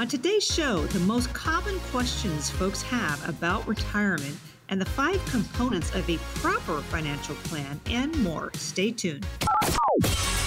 [0.00, 4.34] On today's show, the most common questions folks have about retirement
[4.70, 8.50] and the five components of a proper financial plan and more.
[8.54, 9.26] Stay tuned.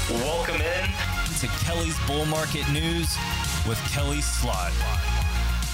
[0.10, 0.86] Welcome in
[1.40, 3.16] to Kelley's Bull Market News
[3.68, 5.13] with Kelley Slaught.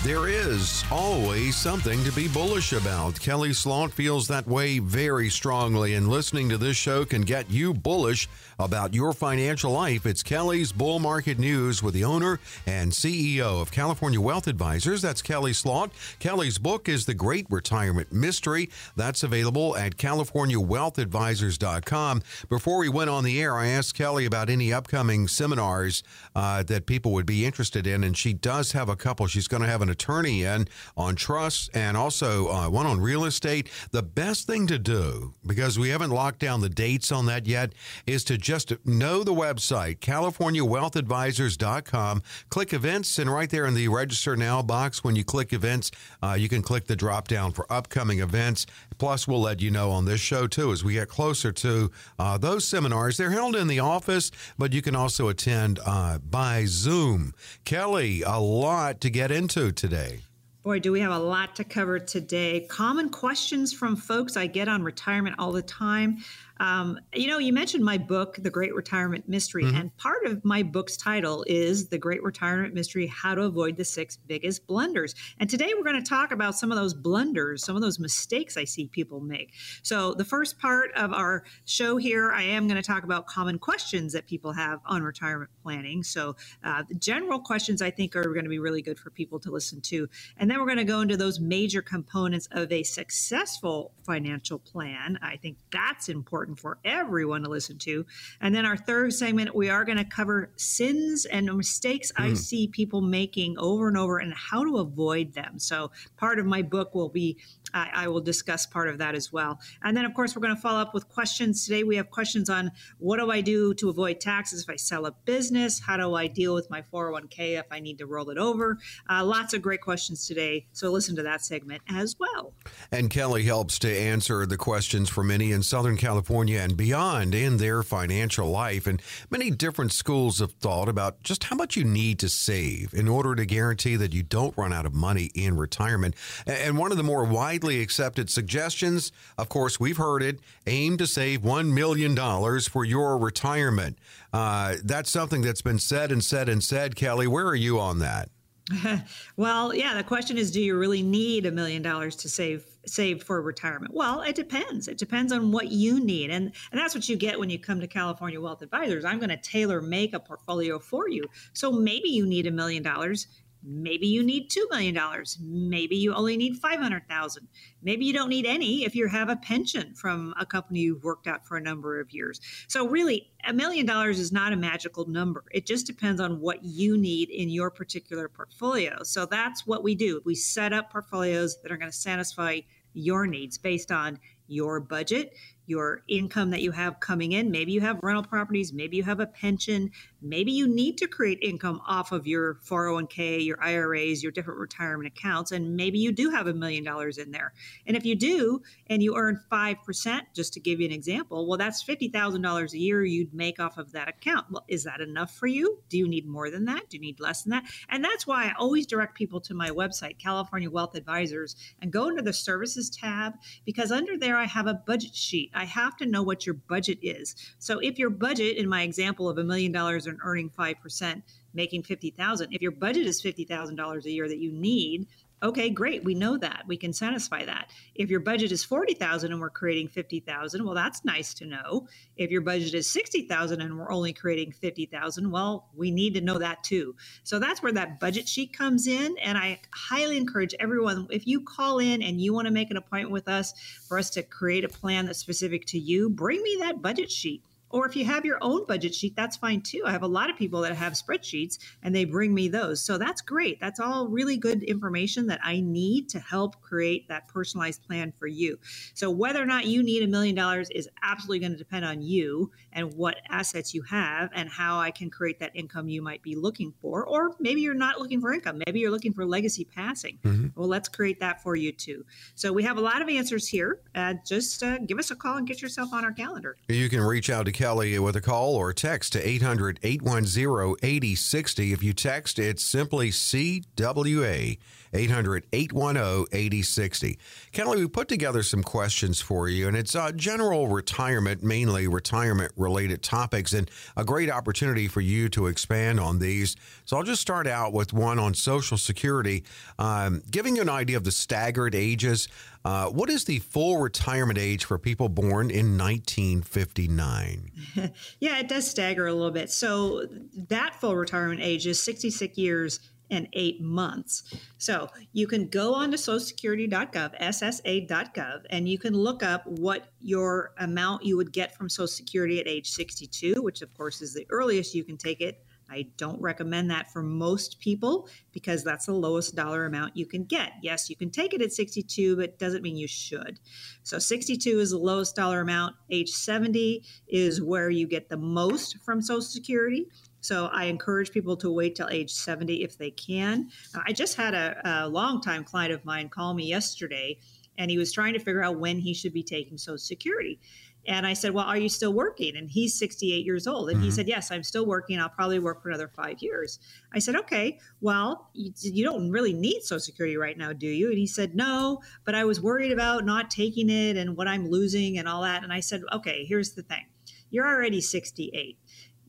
[0.02, 3.20] There is always something to be bullish about.
[3.20, 7.74] Kelley Slaught feels that way very strongly, and listening to this show can get you
[7.74, 8.30] bullish
[8.60, 10.06] about your financial life.
[10.06, 15.02] It's Kelley's Bull Market News with the owner and CEO of California Wealth Advisors.
[15.02, 15.92] That's Kelley Slaught.
[16.20, 18.70] Kelley's book is The Great Retirement Mystery.
[18.96, 22.24] That's available at CaliforniaWealthAdvisors.com.
[22.48, 26.04] Before we went on the air, I asked Kelley about any upcoming seminars
[26.36, 29.28] uh, that people would be interested in, and she does have a couple.
[29.28, 33.26] She's going to have an attorney in on trusts and also uh, one on real
[33.26, 33.70] estate.
[33.92, 37.74] The best thing to do, because we haven't locked down the dates on that yet,
[38.06, 42.24] is to just know the website, CaliforniaWealthAdvisors.com.
[42.50, 45.92] Click events, and right there in the register now box, when you click events,
[46.22, 48.66] uh, you can click the drop down for upcoming events.
[49.00, 52.38] Plus, we'll let you know on this show too as we get closer to uh,
[52.38, 53.18] those seminars.
[53.18, 57.34] They're held in the office, but you can also attend uh, by Zoom.
[57.64, 60.20] Kelley, a lot to get into today.
[60.64, 62.68] Boy, do we have a lot to cover today.
[62.70, 66.18] Common questions from folks I get on retirement all the time.
[66.60, 69.78] Um, you know, you mentioned my book, The Great Retirement Mystery, mm-hmm.
[69.78, 73.86] and part of my book's title is The Great Retirement Mystery How to Avoid the
[73.86, 75.16] Six Biggest Blunders.
[75.40, 78.58] And today we're going to talk about some of those blunders, some of those mistakes
[78.58, 79.54] I see people make.
[79.84, 83.58] So, the first part of our show here, I am going to talk about common
[83.58, 86.04] questions that people have on retirement planning.
[86.04, 89.40] So, uh, the general questions I think are going to be really good for people
[89.42, 90.10] to listen to.
[90.38, 95.20] And then we're going to go into those major components of a successful financial plan.
[95.22, 98.06] I think that's important important for everyone to listen to.
[98.42, 102.26] And then our third segment, we are going to cover sins and mistakes mm.
[102.26, 102.36] I hmm.
[102.36, 105.60] see people making over and over and how to avoid them.
[105.60, 107.38] So part of my book will be
[107.74, 109.60] I, I, will discuss part of that as well.
[109.84, 111.66] And then, of course, we're going to follow up with questions.
[111.66, 115.06] Today, we have questions on what do I do to avoid taxes if I sell
[115.06, 115.80] a business?
[115.80, 118.80] How do I deal with my 401k if I need to roll it over?
[119.10, 120.66] Uh, lots of great questions today.
[120.72, 122.54] So, listen to that segment as well.
[122.92, 127.58] And Kelley helps to answer the questions for many in Southern California and beyond in
[127.58, 132.20] their financial life and many different schools of thought about just how much you need
[132.20, 136.16] to save in order to guarantee that you don't run out of money in retirement.
[136.48, 139.12] And one of the more widely accepted suggestions.
[139.38, 142.16] Of course, we've heard it aim to save $1 million
[142.62, 143.98] for your retirement.
[144.32, 146.96] Uh, that's something that's been said and said and said.
[146.96, 148.30] Kelley, where are you on that?
[149.38, 153.24] well, yeah, the question is do you really need a million dollars to save save
[153.24, 153.94] for retirement?
[153.94, 154.88] Well, it depends.
[154.88, 156.30] It depends on what you need.
[156.30, 159.06] And and that's what you get when you come to California Wealth Advisors.
[159.06, 161.24] I'm going to tailor make a portfolio for you.
[161.54, 163.28] So maybe you need a million dollars
[163.62, 164.98] Maybe you need $2 million.
[165.42, 167.48] Maybe you only need 500,000.
[167.82, 171.28] Maybe you don't need any if you have a pension from a company you've worked
[171.28, 172.40] at for a number of years.
[172.68, 175.44] So really, a million dollars is not a magical number.
[175.52, 179.04] It just depends on what you need in your particular portfolio.
[179.04, 180.22] So that's what we do.
[180.24, 182.62] We set up portfolios that are going to satisfy
[182.94, 185.34] your needs based on your budget,
[185.70, 187.52] your income that you have coming in.
[187.52, 189.92] Maybe you have rental properties, maybe you have a pension,
[190.22, 195.08] maybe you need to create income off of your 401k, your IRAs, your different retirement
[195.08, 197.54] accounts, and maybe you do have a million dollars in there.
[197.86, 201.58] And if you do, and you earn 5%, just to give you an example, well,
[201.58, 204.48] that's $50,000 a year you'd make off of that account.
[204.50, 205.80] Well, is that enough for you?
[205.90, 206.90] Do you need more than that?
[206.90, 207.66] Do you need less than that?
[207.90, 212.10] And that's why I always direct people to my website, California Wealth Advisors, and go
[212.10, 213.36] into the services tab
[213.66, 215.52] because under there I have a budget sheet.
[215.60, 217.36] I have to know what your budget is.
[217.60, 221.22] So if your budget, in my example of a million dollars and earning 5%,
[221.54, 225.08] making 50,000, if your budget is $50,000 a year that you need,
[225.42, 226.04] Okay, great.
[226.04, 226.64] We know that.
[226.68, 227.70] We can satisfy that.
[227.96, 231.88] If your budget is 40,000 and we're creating 50,000, well that's nice to know.
[232.18, 236.40] If your budget is 60,000 and we're only creating 50,000, well, we need to know
[236.40, 236.94] that too.
[237.24, 241.42] So that's where that budget sheet comes in and I highly encourage everyone if you
[241.42, 243.54] call in and you want to make an appointment with us
[243.88, 247.44] for us to create a plan that's specific to you, bring me that budget sheet.
[247.70, 249.84] Or if you have your own budget sheet, that's fine too.
[249.86, 252.82] I have a lot of people that have spreadsheets and they bring me those.
[252.82, 253.60] So that's great.
[253.60, 258.28] That's all really good information that I need to help create that personalized plan for
[258.28, 258.58] you.
[258.94, 262.02] So whether or not you need a million dollars is absolutely going to depend on
[262.02, 266.22] you and what assets you have and how I can create that income you might
[266.22, 267.06] be looking for.
[267.06, 268.62] Or maybe you're not looking for income.
[268.66, 270.18] Maybe you're looking for legacy passing.
[270.24, 270.48] Mm-hmm.
[270.60, 272.06] Well, let's create that for you too.
[272.36, 273.82] So we have a lot of answers here.
[273.96, 276.58] Uh, just uh, give us a call and get yourself on our calendar.
[276.68, 281.74] You can reach out to Kelley with a call or text to 800 810 8060.
[281.74, 284.58] If you text, it's simply CWA
[284.94, 287.20] 800 810 8060.
[287.52, 292.52] Kelley, we put together some questions for you, and it's uh, general retirement, mainly retirement
[292.56, 296.56] related topics, and a great opportunity for you to expand on these.
[296.86, 299.44] So I'll just start out with one on Social Security,
[299.78, 302.28] um, giving you an idea of the staggered ages.
[302.66, 307.52] Uh, what is the full retirement age for people born in 1959?
[308.20, 309.50] yeah, it does stagger a little bit.
[309.50, 310.06] So
[310.50, 312.80] that full retirement age is 66 years
[313.12, 314.24] and eight months.
[314.58, 320.54] So you can go on to socialsecurity.gov, ssa.gov, and you can look up what your
[320.60, 324.26] amount you would get from Social Security at age 62, which of course is the
[324.30, 325.44] earliest you can take it.
[325.72, 330.24] I don't recommend that for most people because that's the lowest dollar amount you can
[330.24, 330.54] get.
[330.62, 333.40] Yes, you can take it at 62, but doesn't mean you should.
[333.84, 335.76] So 62 is the lowest dollar amount.
[335.92, 339.88] Age 70 is where you get the most from Social Security.
[340.22, 343.50] So I encourage people to wait till age 70 if they can.
[343.86, 347.20] I just had a, a longtime client of mine call me yesterday,
[347.58, 350.40] and he was trying to figure out when he should be taking Social Security.
[350.88, 352.36] And I said, Well, are you still working?
[352.38, 353.70] And he's 68 years old.
[353.70, 353.86] And mm-hmm.
[353.86, 355.00] he said, Yes, I'm still working.
[355.00, 356.60] I'll probably work for another five years.
[356.94, 360.90] I said, Okay, well, you, you, don't really need Social Security right now, do you?
[360.90, 364.50] And he said, No, but I was worried about not taking it and what I'm
[364.50, 365.44] losing and all that.
[365.44, 366.86] And I said, Okay, here's the thing
[367.32, 368.58] you're already 68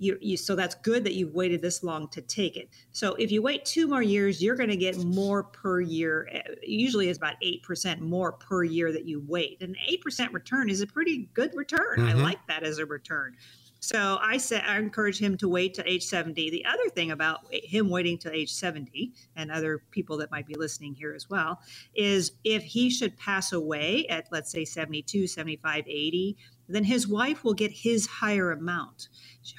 [0.00, 2.70] you, you so that's good that you've waited this long to take it.
[2.90, 6.28] So if you wait two more years, you're going to get more per year.
[6.32, 9.60] Eh, usually, it's about eight percent more per year that you wait.
[9.60, 11.98] An eight percent return is a pretty good return.
[11.98, 12.08] Mm-hmm.
[12.08, 13.36] I like that as a return.
[13.80, 16.50] So I said I encourage him to wait to age 70.
[16.50, 20.54] The other thing about him waiting to age 70 and other people that might be
[20.54, 21.60] listening here as well
[21.94, 26.36] is if he should pass away at let's say 72, 75, 80,
[26.74, 29.08] then his wife will get his higher amount.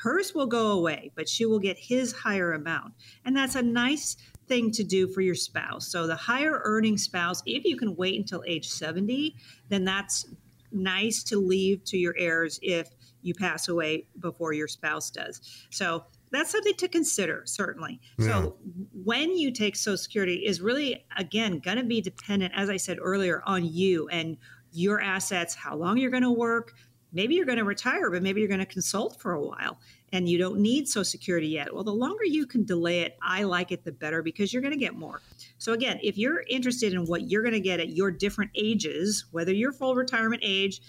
[0.01, 2.93] Hers will go away, but she will get his higher amount.
[3.25, 4.17] And that's a nice
[4.47, 5.87] thing to do for your spouse.
[5.87, 9.35] So the higher earning spouse, if you can wait until age 70,
[9.69, 10.27] then that's
[10.71, 12.89] nice to leave to your heirs if
[13.21, 15.41] you pass away before your spouse does.
[15.69, 17.99] So that's something to consider, certainly.
[18.17, 18.27] Yeah.
[18.27, 18.57] So
[19.03, 22.97] when you take Social Security is really, again, going to be dependent, as I said
[23.01, 24.37] earlier, on you and
[24.71, 26.73] your assets, how long you're going to work,
[27.11, 29.79] maybe you're going to retire, but maybe you're going to consult for a while
[30.13, 31.73] and you don't need Social Security yet.
[31.73, 34.73] Well, the longer you can delay it, I like it the better because you're going
[34.73, 35.21] to get more.
[35.57, 39.25] So, again, if you're interested in what you're going to get at your different ages,
[39.31, 40.81] whether you're full retirement age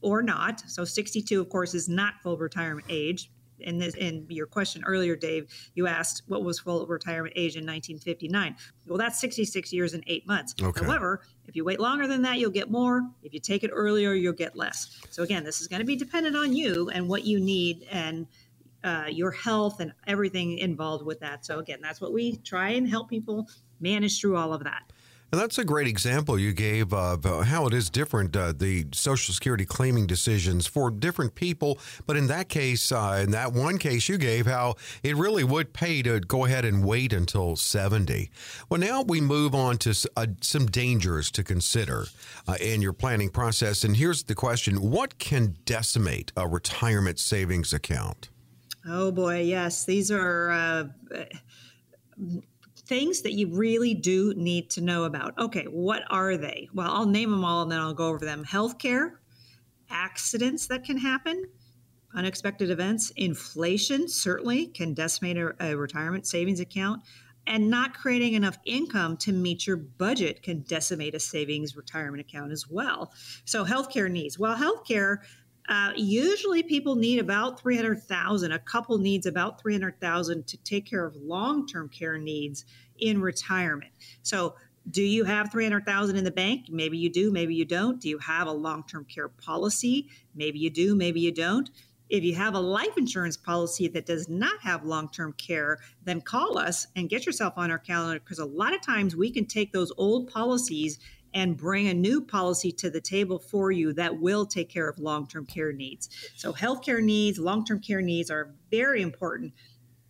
[0.00, 3.30] or not, so 62, of course, is not full retirement age
[3.60, 7.64] in this in your question earlier, Dave, you asked what was full retirement age in
[7.64, 8.56] 1959.
[8.86, 10.54] Well, that's 66 years and eight months.
[10.60, 10.84] Okay.
[10.84, 13.02] However, if you wait longer than that, you'll get more.
[13.22, 14.98] If you take it earlier, you'll get less.
[15.10, 18.26] So again, this is going to be dependent on you and what you need and
[18.84, 21.44] uh, your health and everything involved with that.
[21.44, 23.48] So again, that's what we try and help people
[23.80, 24.92] manage through all of that.
[25.32, 28.86] And that's a great example you gave of uh, how it is different, uh, the
[28.92, 31.78] Social Security claiming decisions for different people.
[32.06, 35.72] But in that case, uh, in that one case you gave, how it really would
[35.72, 38.30] pay to go ahead and wait until 70.
[38.68, 42.06] Well, now we move on to uh, some dangers to consider
[42.46, 43.82] uh, in your planning process.
[43.82, 48.30] And here's the question What can decimate a retirement savings account?
[48.88, 49.84] Oh, boy, yes.
[49.84, 50.84] These are uh,
[52.86, 55.36] things that you really do need to know about.
[55.38, 56.68] Okay, what are they?
[56.72, 58.44] Well, I'll name them all and then I'll go over them.
[58.44, 59.12] Healthcare,
[59.90, 61.44] accidents that can happen,
[62.14, 67.02] unexpected events, inflation certainly can decimate a, a retirement savings account
[67.46, 72.50] and not creating enough income to meet your budget can decimate a savings retirement account
[72.50, 73.12] as well.
[73.44, 74.38] So healthcare needs.
[74.38, 75.18] Well, healthcare
[75.68, 78.52] uh, usually people need about 300,000.
[78.52, 82.64] A couple needs about 300,000 to take care of long-term care needs
[82.98, 83.92] in retirement.
[84.22, 84.54] So
[84.90, 86.66] do you have 300,000 in the bank?
[86.68, 88.00] Maybe you do, maybe you don't.
[88.00, 90.08] Do you have a long-term care policy?
[90.34, 91.70] Maybe you do, maybe you don't.
[92.08, 96.20] If you have a life insurance policy that does not have long term care, then
[96.20, 99.44] call us and get yourself on our calendar because a lot of times we can
[99.44, 101.00] take those old policies
[101.34, 104.98] and bring a new policy to the table for you that will take care of
[105.00, 106.08] long term care needs.
[106.36, 109.52] So, healthcare needs, long term care needs are very important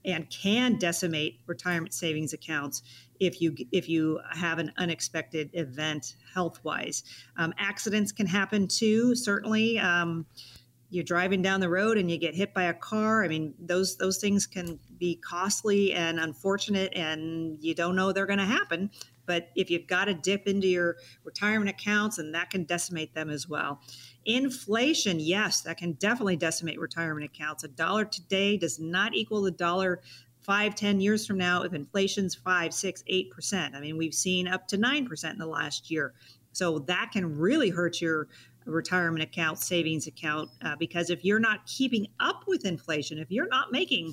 [0.06, 2.82] and can decimate retirement savings accounts
[3.20, 7.02] if you if you have an unexpected event health wise.
[7.36, 9.14] Um, accidents can happen too.
[9.14, 10.26] Certainly, um,
[10.88, 13.24] you're driving down the road and you get hit by a car.
[13.24, 18.26] I mean, those those things can be costly and unfortunate, and you don't know they're
[18.26, 18.90] going to happen
[19.26, 23.28] But if you've got to dip into your retirement accounts, and that can decimate them
[23.28, 23.80] as well.
[24.26, 27.62] Inflation, yes, that can definitely decimate retirement accounts.
[27.62, 30.02] A dollar today does not equal the dollar
[30.42, 33.76] five, ten years from now if inflation's five, six, eight percent.
[33.76, 36.12] I mean, we've seen up to nine percent in the last year.
[36.52, 38.28] So that can really hurt your
[38.64, 43.48] retirement account, savings account, uh, because if you're not keeping up with inflation, if you're
[43.48, 44.12] not making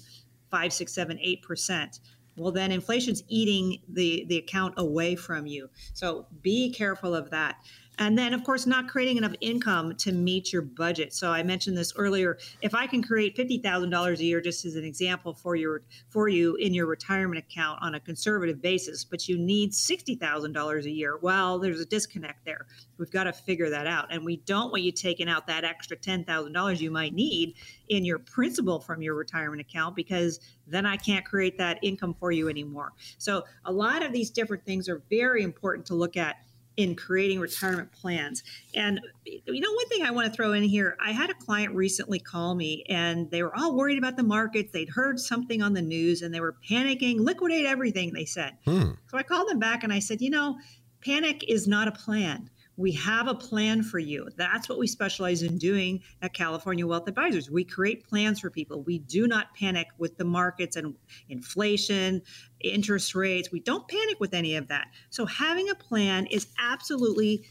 [0.51, 2.01] five, six, seven, eight percent,
[2.35, 5.69] well then inflation's eating the the account away from you.
[5.93, 7.57] So be careful of that.
[7.99, 11.13] And then, of course, not creating enough income to meet your budget.
[11.13, 12.39] So I mentioned this earlier.
[12.61, 15.83] If I can create fifty thousand dollars a year, just as an example for your
[16.09, 20.53] for you in your retirement account on a conservative basis, but you need sixty thousand
[20.53, 22.65] dollars a year, well, there's a disconnect there.
[22.97, 25.95] We've got to figure that out, and we don't want you taking out that extra
[25.95, 27.55] ten thousand dollars you might need
[27.89, 32.31] in your principal from your retirement account because then I can't create that income for
[32.31, 32.93] you anymore.
[33.19, 36.37] So a lot of these different things are very important to look at
[36.77, 38.43] in creating retirement plans.
[38.73, 41.75] And you know, one thing I want to throw in here, I had a client
[41.75, 44.71] recently call me and they were all worried about the markets.
[44.71, 48.57] They'd heard something on the news and they were panicking, liquidate everything, they said.
[48.65, 48.91] Hmm.
[49.09, 50.57] So I called them back and I said, you know,
[51.01, 52.49] panic is not a plan.
[52.75, 54.27] We have a plan for you.
[54.35, 57.49] That's what we specialize in doing at California Wealth Advisors.
[57.49, 58.81] We create plans for people.
[58.81, 60.95] We do not panic with the markets and
[61.29, 62.23] inflation,
[62.61, 63.51] interest rates.
[63.51, 64.87] We don't panic with any of that.
[65.11, 67.45] So, having a plan is absolutely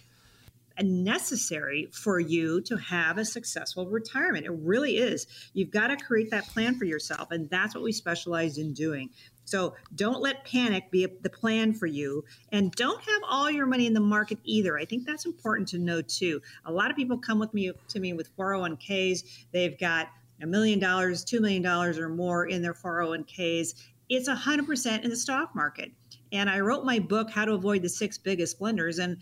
[0.81, 4.47] necessary for you to have a successful retirement.
[4.47, 5.27] It really is.
[5.53, 7.31] You've got to create that plan for yourself.
[7.31, 9.11] And that's what we specialize in doing.
[9.45, 12.25] So don't let panic be the plan for you.
[12.53, 14.79] And don't have all your money in the market either.
[14.79, 16.41] I think that's important to know too.
[16.65, 19.47] A lot of people come with me to me with 401ks.
[19.53, 20.09] They've got
[20.41, 23.75] a million dollars, two million dollars or more in their 401ks.
[24.09, 25.91] It's 100% in the stock market.
[26.33, 28.99] And I wrote my book, How to Avoid the Six Biggest Blunders.
[28.99, 29.19] And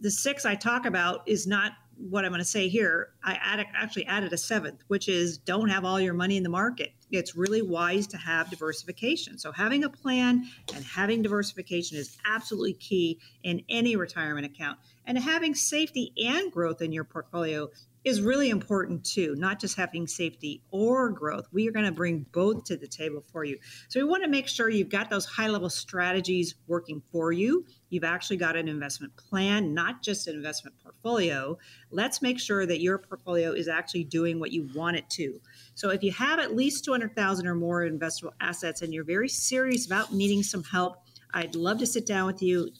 [0.00, 3.10] the six I talk about is not what I'm going to say here.
[3.24, 6.92] I actually added a seventh, which is don't have all your money in the market.
[7.10, 9.38] It's really wise to have diversification.
[9.38, 14.78] So, having a plan and having diversification is absolutely key in any retirement account.
[15.04, 17.70] And having safety and growth in your portfolio
[18.06, 21.48] is really important too, not just having safety or growth.
[21.52, 23.58] We are going to bring both to the table for you.
[23.88, 27.66] So we want to make sure you've got those high level strategies working for you.
[27.88, 31.58] You've actually got an investment plan, not just an investment portfolio.
[31.90, 35.40] Let's make sure that your portfolio is actually doing what you want it to.
[35.76, 39.84] So if you have at least 200,000 or more investable assets and you're very serious
[39.84, 41.02] about needing some help,
[41.34, 42.70] I'd love to sit down with you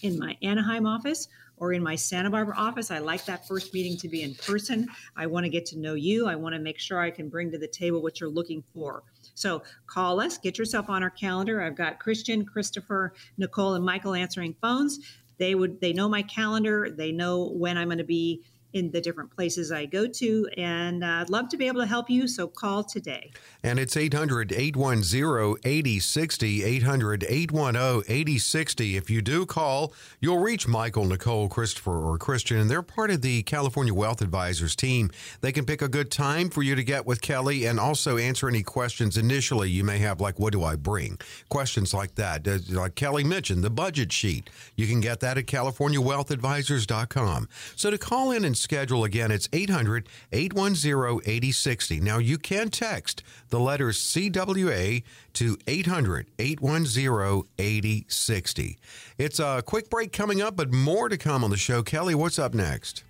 [0.00, 2.90] in my Anaheim office or in my Santa Barbara office.
[2.90, 4.88] I like that first meeting to be in person.
[5.16, 6.28] I want to get to know you.
[6.28, 9.02] I want to make sure I can bring to the table what you're looking for.
[9.34, 11.60] So call us, get yourself on our calendar.
[11.60, 14.98] I've got Christian, Christopher, Nicole, and Michael answering phones.
[15.36, 16.88] They would they know my calendar.
[16.90, 18.42] They know when I'm going to be
[18.76, 20.48] in the different places I go to.
[20.56, 22.28] And I'd love to be able to help you.
[22.28, 23.32] So call today.
[23.62, 26.62] And it's 800 810 8060.
[26.62, 28.96] 800 810 8060.
[28.96, 32.58] If you do call, you'll reach Michael, Nicole, Christopher, or Christian.
[32.58, 35.10] And they're part of the California Wealth Advisors team.
[35.40, 38.48] They can pick a good time for you to get with Kelley and also answer
[38.48, 41.18] any questions initially you may have, like, what do I bring?
[41.48, 42.46] Questions like that.
[42.70, 44.50] Like Kelley mentioned, the budget sheet.
[44.76, 47.48] You can get that at CaliforniaWealthAdvisors.com.
[47.74, 52.00] So to call in and schedule again, it's 800 810 8060.
[52.00, 55.04] Now, you can text the letters CWA
[55.34, 58.78] to 800 810 8060.
[59.18, 61.84] It's a quick break coming up, but more to come on the show.
[61.84, 63.04] Kelley, what's up next?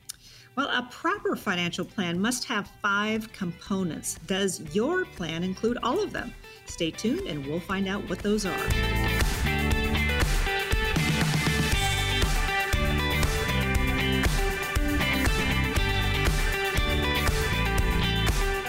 [0.56, 4.18] Well, a proper financial plan must have five components.
[4.26, 6.34] Does your plan include all of them?
[6.66, 9.75] Stay tuned and we'll find out what those are.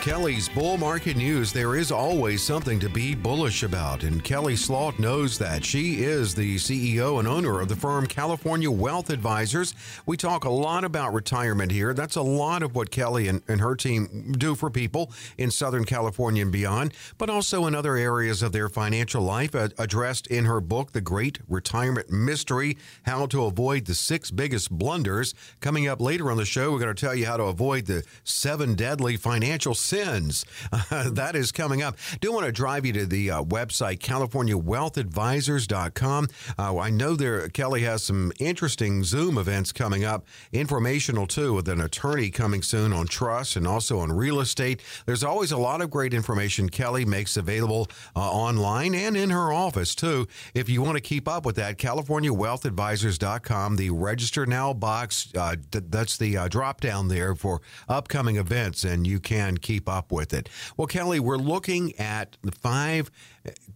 [0.07, 4.99] Kelley's bull market news, there is always something to be bullish about, and Kelley Slaught
[4.99, 5.65] knows that.
[5.65, 9.75] She is the CEO and owner of the firm California Wealth Advisors.
[10.05, 11.93] We talk a lot about retirement here.
[11.93, 15.83] That's a lot of what Kelley and, and her team do for people in Southern
[15.83, 20.45] California and beyond, but also in other areas of their financial life, uh, addressed in
[20.45, 25.33] her book, The Great Retirement Mystery How to Avoid the Six Biggest Blunders.
[25.59, 28.05] Coming up later on the show, we're going to tell you how to avoid the
[28.23, 30.45] seven deadly financial sins sins.
[30.71, 31.97] Uh, that is coming up.
[32.21, 36.27] Do want to drive you to the uh, website, CaliforniaWealthAdvisors.com.
[36.57, 41.67] Uh, I know there Kelley has some interesting Zoom events coming up, informational too, with
[41.67, 44.81] an attorney coming soon on trust and also on real estate.
[45.05, 49.51] There's always a lot of great information Kelley makes available uh, online and in her
[49.51, 50.27] office too.
[50.53, 56.17] If you want to keep up with that, CaliforniaWealthAdvisors.com, the register now box, uh, that's
[56.17, 60.49] the uh, drop down there for upcoming events, and you can keep up with it.
[60.77, 63.11] Well, Kelley, we're looking at the five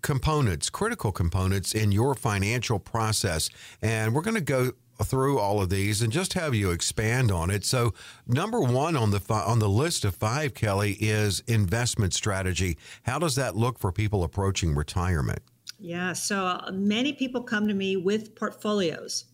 [0.01, 3.49] components, critical components in your financial process,
[3.81, 4.71] and we're going to go
[5.03, 7.65] through all of these and just have you expand on it.
[7.65, 7.93] So,
[8.27, 12.77] number one on the on the list of five, Kelley, is investment strategy.
[13.03, 15.39] How does that look for people approaching retirement?
[15.79, 19.25] Yeah, so uh, many people come to me with portfolios.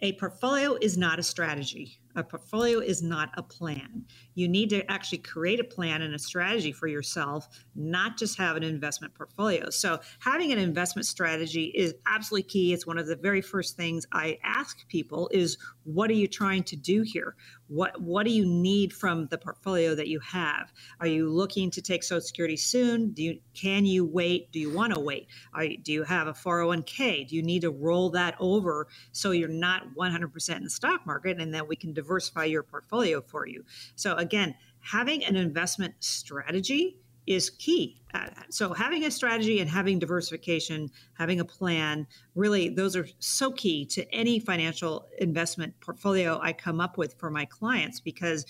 [0.00, 1.98] A portfolio is not a strategy.
[2.16, 4.04] A portfolio is not a plan.
[4.36, 8.56] You need to actually create a plan and a strategy for yourself, not just have
[8.56, 9.70] an investment portfolio.
[9.70, 12.72] So, having an investment strategy is absolutely key.
[12.72, 16.62] It's one of the very first things I ask people is what are you trying
[16.64, 17.34] to do here?
[17.68, 20.72] What what do you need from the portfolio that you have?
[21.00, 23.10] Are you looking to take Social Security soon?
[23.12, 24.52] Do you can you wait?
[24.52, 25.28] Do you want to wait?
[25.54, 27.28] Are, do you have a 401k?
[27.28, 31.40] Do you need to roll that over so you're not 100% in the stock market
[31.40, 33.64] and then we can diversify your portfolio for you?
[33.94, 38.02] So again, having an investment strategy is key.
[38.14, 43.50] Uh, so having a strategy and having diversification, having a plan, really those are so
[43.52, 48.46] key to any financial investment portfolio I come up with for my clients because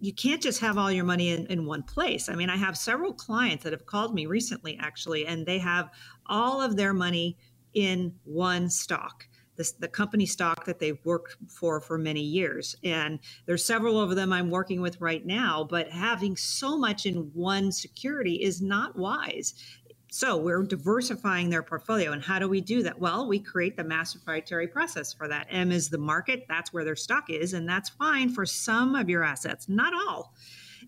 [0.00, 2.28] you can't just have all your money in, in one place.
[2.30, 5.90] I mean, I have several clients that have called me recently actually, and they have
[6.26, 7.36] all of their money
[7.74, 9.26] in one stock
[9.60, 12.76] the, the company stock that they've worked for for many years.
[12.82, 17.30] And there's several of them I'm working with right now, but having so much in
[17.34, 19.54] one security is not wise.
[20.12, 22.12] So we're diversifying their portfolio.
[22.12, 22.98] And how do we do that?
[22.98, 25.46] Well, we create the master proprietary process for that.
[25.50, 29.10] M is the market, that's where their stock is, and that's fine for some of
[29.10, 30.34] your assets, not all.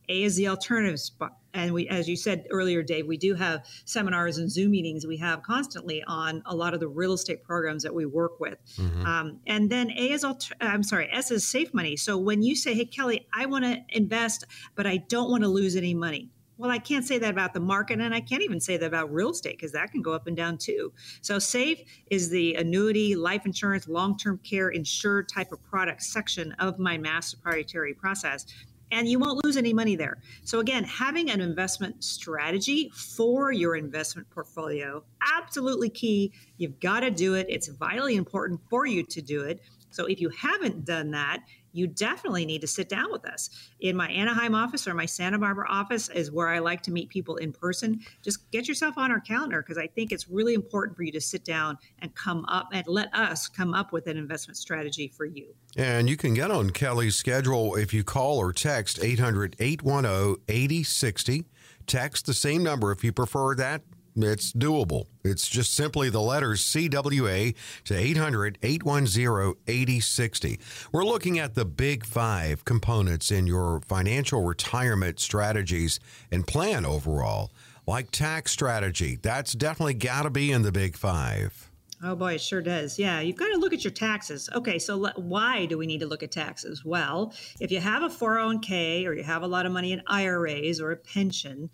[0.09, 1.13] A is the alternatives.
[1.55, 5.19] And we, as you said earlier, Dave, we do have seminars and Zoom meetings we
[5.19, 8.59] have constantly on a lot of the real estate programs that we work with.
[8.77, 9.07] Mm-hmm.
[9.07, 11.97] Um, and then A is, alter- I'm sorry, S is safe money.
[11.97, 14.45] So when you say, hey, Kelley, I want to invest,
[14.75, 16.31] but I don't want to lose any money.
[16.59, 19.13] Well, I can't say that about the market, and I can't even say that about
[19.13, 20.93] real estate because that can go up and down too.
[21.21, 26.53] So, SAFE is the annuity, life insurance, long term care insured type of product section
[26.61, 28.47] of my mass proprietary process
[28.93, 30.19] and you won't lose any money there.
[30.45, 35.03] So again, having an investment strategy for your investment portfolio
[35.37, 36.33] absolutely key.
[36.59, 37.47] You've got to do it.
[37.49, 39.61] It's vitally important for you to do it.
[39.93, 43.51] So if you haven't done that, you definitely need to sit down with us.
[43.81, 47.09] In my Anaheim office or my Santa Barbara office is where I like to meet
[47.09, 48.01] people in person.
[48.23, 51.21] Just get yourself on our calendar because I think it's really important for you to
[51.21, 55.25] sit down and come up and let us come up with an investment strategy for
[55.25, 55.55] you.
[55.77, 61.45] And you can get on Kelley's schedule if you call or text 800 810 8060.
[61.87, 63.83] Text the same number if you prefer that
[64.17, 65.07] it's doable.
[65.25, 70.61] It's just simply the letters CWA to 800 810 8060.
[70.93, 75.99] We're looking at the big five components in your financial retirement strategies
[76.31, 77.53] and plan overall,
[77.87, 79.19] like tax strategy.
[79.23, 81.71] That's definitely got to be in the big five.
[82.05, 82.99] Oh boy, it sure does.
[82.99, 84.51] Yeah, you've got to look at your taxes.
[84.53, 86.85] Okay, so le- why do we need to look at taxes?
[86.85, 90.81] Well, if you have a 401k or you have a lot of money in IRAs
[90.81, 91.71] or a pension,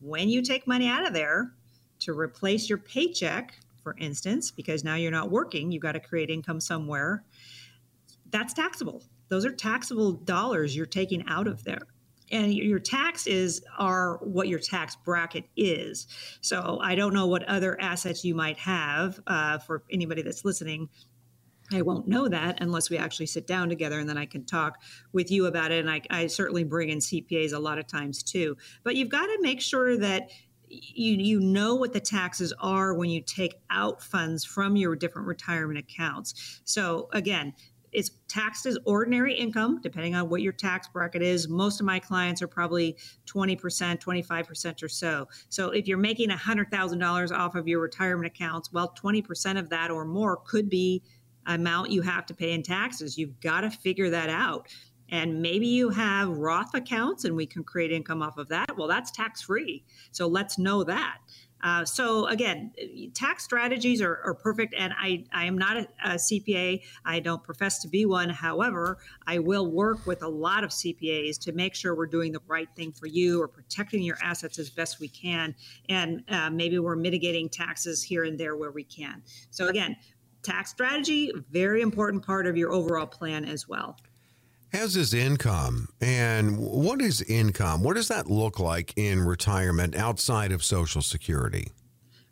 [0.00, 1.52] when you take money out of there,
[2.00, 6.30] to replace your paycheck, for instance, because now you're not working, you've got to create
[6.30, 7.24] income somewhere,
[8.30, 9.02] that's taxable.
[9.28, 11.86] Those are taxable dollars you're taking out of there.
[12.30, 16.06] And your taxes are what your tax bracket is.
[16.42, 20.90] So I don't know what other assets you might have uh, for anybody that's listening.
[21.72, 24.78] I won't know that unless we actually sit down together and then I can talk
[25.12, 25.80] with you about it.
[25.80, 28.56] And I, I certainly bring in CPAs a lot of times too.
[28.84, 30.30] But you've got to make sure that
[30.70, 35.28] you you know what the taxes are when you take out funds from your different
[35.28, 36.60] retirement accounts.
[36.64, 37.54] So again,
[37.92, 41.48] it's taxed as ordinary income, depending on what your tax bracket is.
[41.48, 43.58] Most of my clients are probably 20%,
[43.98, 45.28] 25% or so.
[45.48, 50.04] So if you're making $100,000 off of your retirement accounts, well, 20% of that or
[50.04, 51.02] more could be
[51.46, 53.16] amount you have to pay in taxes.
[53.16, 54.68] You've got to figure that out.
[55.10, 58.76] And maybe you have Roth accounts and we can create income off of that.
[58.76, 59.84] Well, that's tax free.
[60.12, 61.18] So let's know that.
[61.62, 62.72] Uh, so again,
[63.14, 66.82] tax strategies are, are, perfect, and I, I am not a, a, CPA.
[67.04, 68.28] I don't profess to be one.
[68.28, 72.40] However, I will work with a lot of CPAs to make sure we're doing the
[72.46, 75.54] right thing for you or protecting your assets as best we can,
[75.88, 79.22] and uh, maybe we're mitigating taxes here and there where we can.
[79.50, 79.96] So again,
[80.42, 83.96] tax strategy very important part of your overall plan as well.
[84.72, 85.88] As is income.
[86.00, 87.82] And what is income?
[87.82, 91.72] What does that look like in retirement outside of Social Security?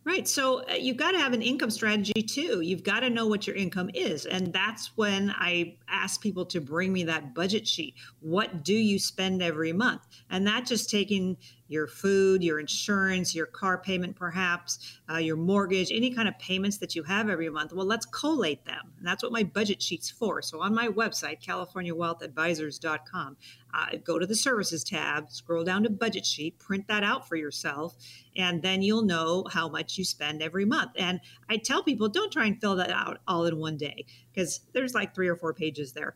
[0.06, 0.28] Right.
[0.28, 2.60] So uh, you've got to have an income strategy too.
[2.60, 4.24] You've got to know what your income is.
[4.26, 7.94] And that's when I ask people to bring me that budget sheet.
[8.20, 10.02] What do you spend every month?
[10.30, 11.36] And that just taking
[11.68, 16.76] your food, your insurance, your car payment, perhaps, uh, your mortgage, any kind of payments
[16.78, 17.72] that you have every month.
[17.72, 18.92] Well, let's collate them.
[18.98, 20.42] And that's what my budget sheet's for.
[20.42, 23.36] So on my website, CaliforniaWealthAdvisors.com,
[23.74, 27.36] uh, go to the services tab, scroll down to budget sheet, print that out for
[27.36, 27.96] yourself,
[28.36, 30.92] and then you'll know how much you spend every month.
[30.96, 34.60] And I tell people don't try and fill that out all in one day because
[34.72, 36.14] there's like three or four pages there.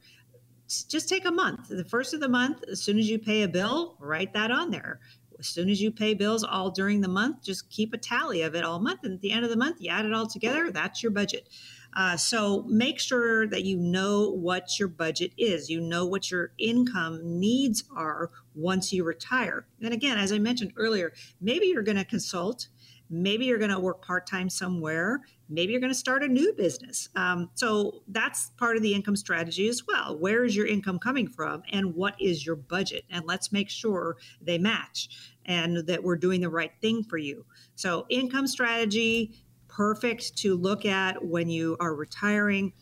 [0.89, 1.69] Just take a month.
[1.69, 4.71] The first of the month, as soon as you pay a bill, write that on
[4.71, 5.01] there
[5.41, 8.55] as soon as you pay bills all during the month, just keep a tally of
[8.55, 9.01] it all month.
[9.05, 11.49] And at the end of the month, you add it all together, that's your budget.
[11.97, 15.69] Uh, so make sure that you know what your budget is.
[15.69, 19.67] You know what your income needs are once you retire.
[19.83, 22.69] And again, as I mentioned earlier, maybe you're going to consult.
[23.11, 25.21] Maybe you're going to work part time somewhere.
[25.49, 27.09] Maybe you're going to start a new business.
[27.17, 30.17] Um, so that's part of the income strategy as well.
[30.17, 33.05] Where is your income coming from and what is your budget?
[33.11, 35.09] And let's make sure they match
[35.45, 37.45] and that we're doing the right thing for you.
[37.75, 39.35] So, income strategy,
[39.67, 42.73] perfect to look at when you are retiring.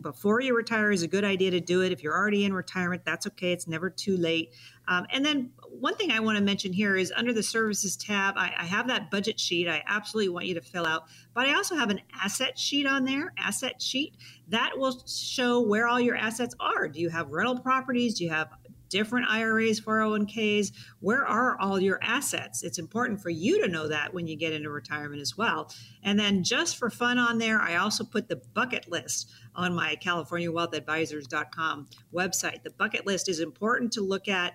[0.00, 1.92] Before you retire is a good idea to do it.
[1.92, 3.52] If you're already in retirement, that's okay.
[3.52, 4.54] It's never too late.
[4.88, 8.34] Um, and then one thing I want to mention here is under the services tab,
[8.36, 9.68] I, I, have that budget sheet.
[9.68, 13.04] I absolutely want you to fill out, but I also have an asset sheet on
[13.04, 14.14] there, asset sheet
[14.48, 16.88] that will show where all your assets are.
[16.88, 18.14] Do you have rental properties?
[18.14, 18.48] Do you have
[18.88, 20.72] different IRAs, 401ks?
[21.00, 22.62] Where are all your assets?
[22.62, 25.72] It's important for you to know that when you get into retirement as well.
[26.02, 29.96] And then just for fun on there, I also put the bucket list on my
[29.96, 32.62] CaliforniaWealthAdvisors.com website.
[32.62, 34.54] The bucket list is important to look at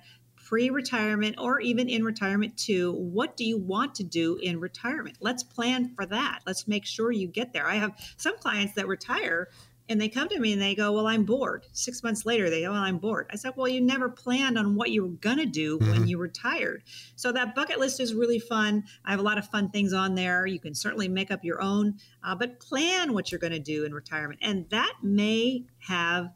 [0.52, 2.92] pre retirement or even in retirement too.
[2.92, 5.16] What do you want to do in retirement?
[5.22, 6.40] Let's plan for that.
[6.46, 7.66] Let's make sure you get there.
[7.66, 9.48] I have some clients that retire
[9.88, 11.66] and they come to me and they go, Well, I'm bored.
[11.72, 13.28] Six months later, they go, Well, I'm bored.
[13.32, 15.90] I said, Well, you never planned on what you were going to do mm-hmm.
[15.90, 16.84] when you retired.
[17.16, 18.84] So that bucket list is really fun.
[19.06, 20.46] I have a lot of fun things on there.
[20.46, 23.86] You can certainly make up your own, uh, but plan what you're going to do
[23.86, 24.40] in retirement.
[24.42, 26.32] And that may have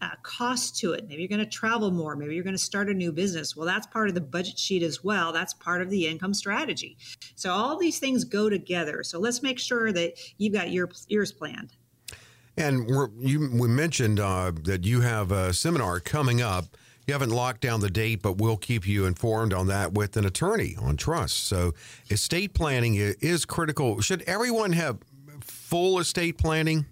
[0.00, 1.08] a cost to it.
[1.08, 2.16] Maybe you're going to travel more.
[2.16, 3.56] Maybe you're going to start a new business.
[3.56, 5.32] Well, that's part of the budget sheet as well.
[5.32, 6.96] That's part of the income strategy.
[7.34, 9.02] So all these things go together.
[9.02, 11.72] So let's make sure that you've got your yours planned.
[12.56, 12.88] And
[13.20, 16.76] you, we mentioned uh, that you have a seminar coming up.
[17.06, 20.26] You haven't locked down the date, but we'll keep you informed on that with an
[20.26, 21.44] attorney on trust.
[21.44, 21.72] So,
[22.10, 24.00] estate planning is critical.
[24.02, 24.98] Should everyone have
[25.40, 26.84] full estate planning?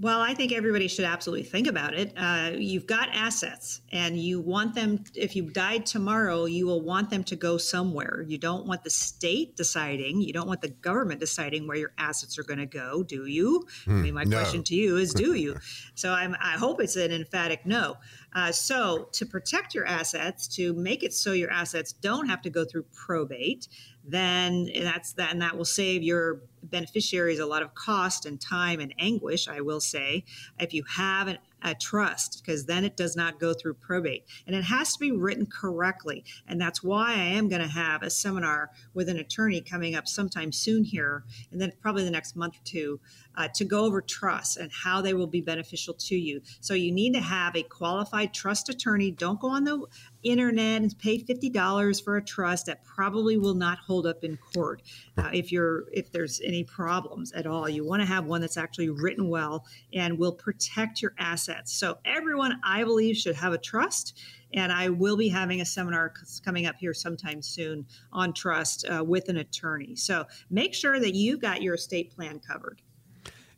[0.00, 2.14] Well, I think everybody should absolutely think about it.
[2.16, 7.10] Uh, you've got assets, and you want them, if you died tomorrow, you will want
[7.10, 8.24] them to go somewhere.
[8.26, 12.38] You don't want the state deciding, you don't want the government deciding where your assets
[12.38, 13.66] are going to go, do you?
[13.84, 14.38] Hmm, I mean, my no.
[14.38, 15.58] question to you is do you?
[15.94, 17.96] so I'm, I hope it's an emphatic no.
[18.34, 22.48] Uh, so, to protect your assets, to make it so your assets don't have to
[22.48, 23.68] go through probate,
[24.04, 28.80] then that's that, and that will save your beneficiaries a lot of cost and time
[28.80, 30.24] and anguish, I will say,
[30.58, 34.24] if you have an, a trust, because then it does not go through probate.
[34.46, 36.24] And it has to be written correctly.
[36.46, 40.08] And that's why I am going to have a seminar with an attorney coming up
[40.08, 43.00] sometime soon here, and then probably the next month or two,
[43.36, 46.40] uh, to go over trusts and how they will be beneficial to you.
[46.60, 49.10] So you need to have a qualified trust attorney.
[49.10, 49.86] Don't go on the
[50.22, 54.82] internet and pay $50 for a trust that probably will not hold up in court
[55.16, 58.58] uh, if you're if there's any problems at all you want to have one that's
[58.58, 59.64] actually written well
[59.94, 64.18] and will protect your assets so everyone i believe should have a trust
[64.52, 66.12] and I will be having a seminar
[66.44, 69.94] coming up here sometime soon on trust uh, with an attorney.
[69.94, 72.82] So make sure that you've got your estate plan covered.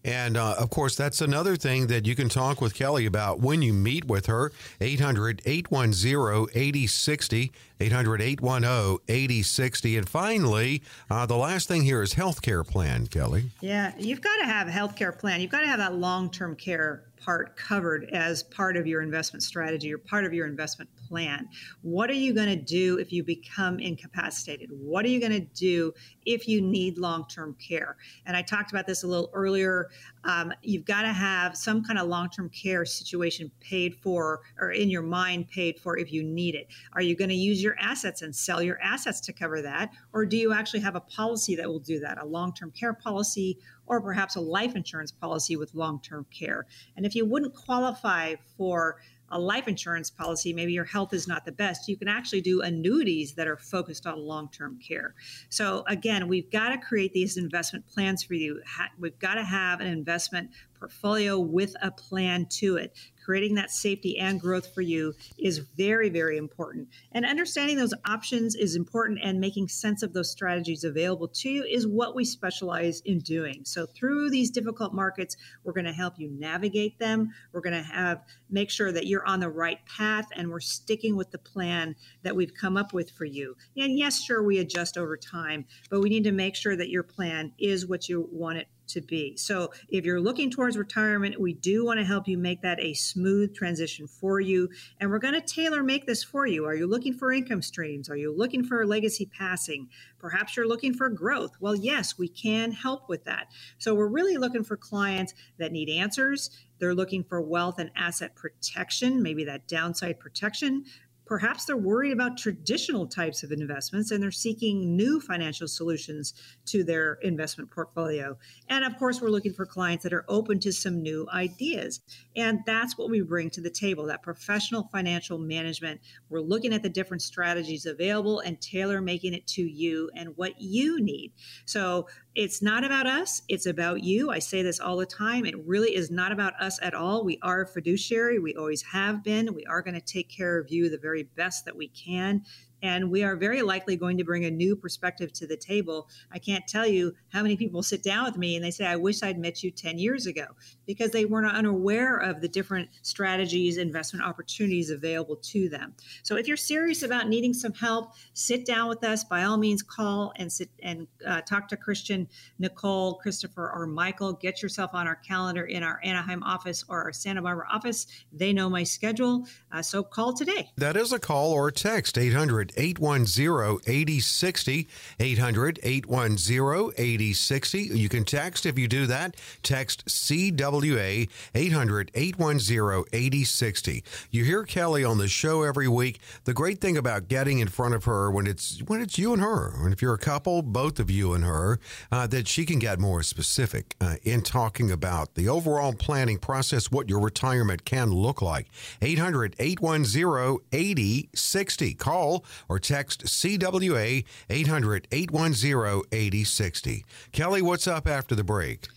[0.05, 3.63] And uh, of course, that's another thing that you can talk with Kelley about when
[3.63, 4.53] you meet with her.
[4.81, 7.53] 800 810 8060.
[7.81, 9.97] 800 810 8060.
[9.97, 13.51] And finally, uh, the last thing here is health care plan, Kelley.
[13.61, 15.41] Yeah, you've got to have a health care plan.
[15.41, 19.43] You've got to have that long term care part covered as part of your investment
[19.43, 21.47] strategy or part of your investment plan.
[21.83, 24.71] What are you going to do if you become incapacitated?
[24.73, 25.93] What are you going to do
[26.25, 27.99] if you need long term care?
[28.25, 29.91] And I talked about this a little earlier.
[30.25, 34.71] Um, you've got to have some kind of long term care situation paid for or
[34.71, 36.69] in your mind paid for if you need it.
[36.95, 39.91] Are you going to use your assets and sell your assets to cover that?
[40.15, 42.95] Or do you actually have a policy that will do that, a long term care
[42.95, 43.59] policy?
[43.85, 46.67] Or perhaps a life insurance policy with long term care.
[46.97, 48.97] And if you wouldn't qualify for
[49.33, 52.61] a life insurance policy, maybe your health is not the best, you can actually do
[52.61, 55.15] annuities that are focused on long term care.
[55.49, 58.61] So, again, we've got to create these investment plans for you.
[58.99, 64.19] We've got to have an investment portfolio with a plan to it creating that safety
[64.19, 66.89] and growth for you is very, very important.
[67.13, 71.65] And understanding those options is important, and making sense of those strategies available to you
[71.65, 73.63] is what we specialize in doing.
[73.65, 77.31] So, through these difficult markets, we're going to help you navigate them.
[77.53, 81.17] We're going to have make sure that you're on the right path and we're sticking
[81.17, 83.57] with the plan that we've come up with for you.
[83.77, 87.03] And yes, sure, we adjust over time, but we need to make sure that your
[87.03, 89.37] plan is what you want it to be.
[89.37, 92.95] So if you're looking towards retirement, we do want to help you make that a
[92.95, 94.69] smooth transition for you.
[95.01, 96.65] And we're going to tailor make this for you.
[96.65, 98.09] Are you looking for income streams?
[98.09, 99.89] Are you looking for legacy passing?
[100.19, 101.53] Perhaps you're looking for growth.
[101.61, 103.49] Well, yes, we can help with that.
[103.79, 106.51] So we're really looking for clients that need answers.
[106.79, 110.85] They're looking for wealth and asset protection, maybe that downside protection.
[111.33, 116.35] Perhaps they're worried about traditional types of investments and they're seeking new financial solutions
[116.67, 118.37] to their investment portfolio.
[118.69, 122.01] And of course, we're looking for clients that are open to some new ideas.
[122.37, 126.03] And that's what we bring to the table that professional financial management.
[126.29, 130.61] We're looking at the different strategies available and tailor making it to you and what
[130.61, 131.33] you need.
[131.65, 134.31] So it's not about us, it's about you.
[134.31, 135.45] I say this all the time.
[135.45, 137.25] It really is not about us at all.
[137.25, 139.55] We are a fiduciary, we always have been.
[139.55, 142.45] We are going to take care of you the very best that we can.
[142.83, 146.09] And we are very likely going to bring a new perspective to the table.
[146.33, 148.97] I can't tell you how many people sit down with me and they say, I
[148.97, 150.47] wish I'd met you 10 years ago
[150.87, 155.95] because they were not unaware of the different strategies, investment opportunities available to them.
[156.23, 159.25] So if you're serious about needing some help, sit down with us.
[159.25, 164.33] By all means, call and sit and uh, talk to Christian, Nicole, Christopher, or Michael.
[164.33, 168.07] Get yourself on our calendar in our Anaheim office or our Santa Barbara office.
[168.33, 169.47] They know my schedule.
[169.71, 170.71] Uh, so call today.
[170.77, 174.89] That is a call or text 800 810 8060.
[175.21, 177.83] 800 810 8060.
[177.83, 179.37] You can text if you do that.
[179.63, 184.05] Text CWA 800 810 8060.
[184.31, 186.21] You hear Kelley on the show every week.
[186.45, 189.43] The great thing about getting in front of her when it's when it's you and
[189.43, 191.79] her, and if you're a couple, both of you and her,
[192.11, 196.91] uh, that she can get more specific uh, in talking about the overall planning process,
[196.91, 198.69] what your retirement can look like.
[199.01, 201.95] 800 810 8060.
[201.95, 207.05] Call or text CWA 800 810 8060.
[207.33, 208.89] Kelley, what's up after the break?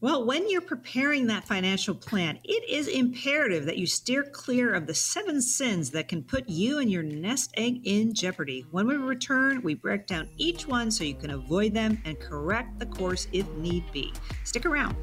[0.00, 4.86] Well, when you're preparing that financial plan, it is imperative that you steer clear of
[4.86, 8.64] the seven sins that can put you and your nest egg in jeopardy.
[8.70, 12.78] When we return, we break down each one so you can avoid them and correct
[12.78, 14.12] the course if need be.
[14.44, 14.94] Stick around.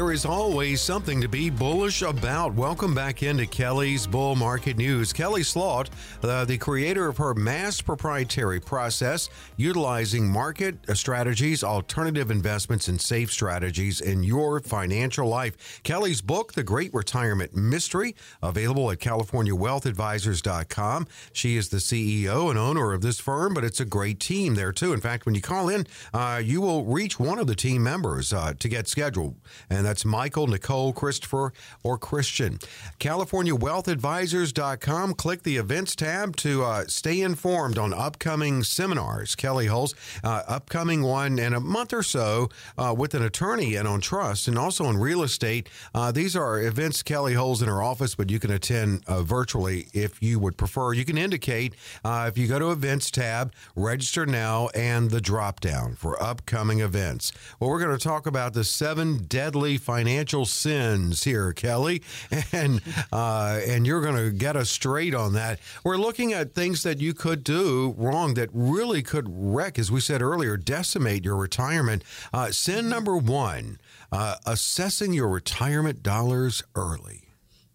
[0.00, 2.54] There is always something to be bullish about.
[2.54, 5.12] Welcome back into Kelley's Bull Market News.
[5.12, 5.90] Kelley Slaught,
[6.22, 13.30] uh, the creator of her mass proprietary process, utilizing market strategies, alternative investments, and safe
[13.30, 15.82] strategies in your financial life.
[15.82, 21.08] Kelley's book, The Great Retirement Mystery, available at CaliforniaWealthAdvisors.com.
[21.34, 24.72] She is the CEO and owner of this firm, but it's a great team there
[24.72, 24.94] too.
[24.94, 28.32] In fact, when you call in, uh, you will reach one of the team members
[28.32, 29.36] uh, to get scheduled.
[29.68, 32.60] And that's Michael, Nicole, Christopher, or Christian.
[33.00, 35.14] CaliforniaWealthAdvisors.com.
[35.14, 39.34] Click the events tab to uh, stay informed on upcoming seminars.
[39.34, 43.88] Kelley holds uh, upcoming one in a month or so uh, with an attorney and
[43.88, 45.68] on trust and also on real estate.
[45.92, 49.88] Uh, these are events Kelley holds in her office, but you can attend uh, virtually
[49.92, 50.92] if you would prefer.
[50.92, 51.74] You can indicate
[52.04, 56.78] uh, if you go to events tab, register now, and the drop down for upcoming
[56.78, 57.32] events.
[57.58, 62.02] Well, we're going to talk about the seven deadly financial sins here, Kelley,
[62.52, 62.80] and
[63.12, 65.60] uh, and you're going to get us straight on that.
[65.84, 70.00] We're looking at things that you could do wrong that really could wreck, as we
[70.00, 72.04] said earlier, decimate your retirement.
[72.32, 73.78] Uh, sin number one:
[74.12, 77.30] uh, assessing your retirement dollars early.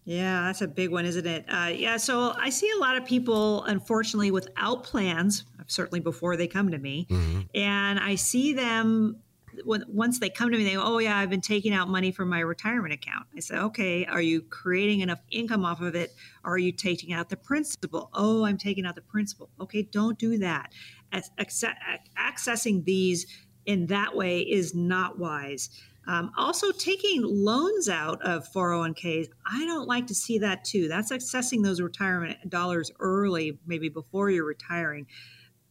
[0.06, 1.44] Yeah, that's a big one, isn't it?
[1.48, 6.46] Uh, yeah, so I see a lot of people, unfortunately, without plans, certainly before they
[6.46, 7.08] come to me.
[7.10, 7.40] Mm-hmm.
[7.56, 9.16] And I see them
[9.64, 12.12] when, once they come to me, they go, Oh, yeah, I've been taking out money
[12.12, 13.26] from my retirement account.
[13.36, 16.14] I say, Okay, are you creating enough income off of it?
[16.44, 18.10] Are you taking out the principal?
[18.14, 19.50] Oh, I'm taking out the principal.
[19.60, 20.72] Okay, don't do that.
[21.12, 23.26] accessing these
[23.66, 25.70] in that way is not wise.
[26.08, 30.86] Um, also, taking loans out of 401ks, I don't like to see that too.
[30.86, 35.06] That's accessing those retirement dollars early, maybe before you're retiring.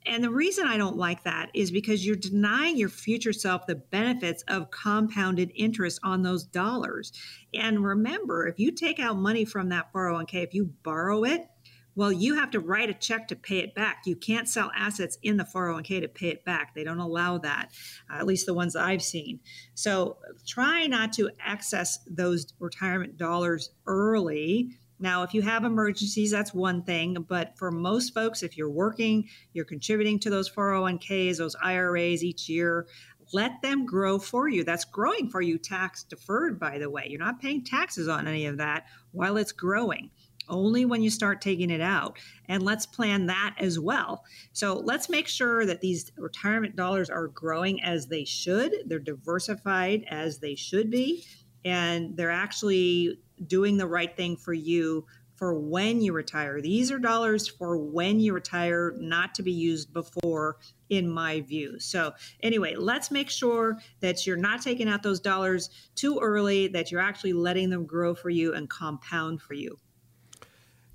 [0.05, 3.75] And the reason I don't like that is because you're denying your future self the
[3.75, 7.11] benefits of compounded interest on those dollars.
[7.53, 11.47] And remember, if you take out money from that 401k, if you borrow it,
[11.95, 14.01] well, you have to write a check to pay it back.
[14.05, 16.75] You can't sell assets in the 401k to pay it back.
[16.75, 17.69] They don't allow that,
[18.09, 19.39] uh, at least the ones I've seen.
[19.75, 24.77] So try not to access those retirement dollars early.
[24.99, 27.25] Now, if you have emergencies, that's one thing.
[27.27, 32.47] But for most folks, if you're working, you're contributing to those 401ks, those IRAs each
[32.47, 32.87] year,
[33.33, 34.63] let them grow for you.
[34.63, 37.07] That's growing for you tax deferred, by the way.
[37.09, 40.11] You're not paying taxes on any of that while it's growing
[40.47, 42.17] only when you start taking it out.
[42.47, 44.23] And let's plan that as well.
[44.53, 50.05] So let's make sure that these retirement dollars are growing as they should, they're diversified
[50.09, 51.25] as they should be,
[51.65, 56.61] and they're actually doing the right thing for you for when you retire.
[56.61, 60.57] These are dollars for when you retire, not to be used before,
[60.89, 61.77] in my view.
[61.79, 66.91] So, anyway, let's make sure that you're not taking out those dollars too early, that
[66.91, 69.77] you're actually letting them grow for you and compound for you.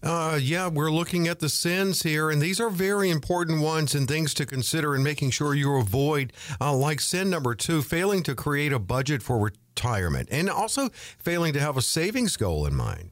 [0.02, 4.08] Uh, yeah, we're looking at the sins here, and these are very important ones and
[4.08, 8.34] things to consider in making sure you avoid, uh, like sin number two, failing to
[8.34, 13.10] create a budget for retirement, and also failing to have a savings goal in mind.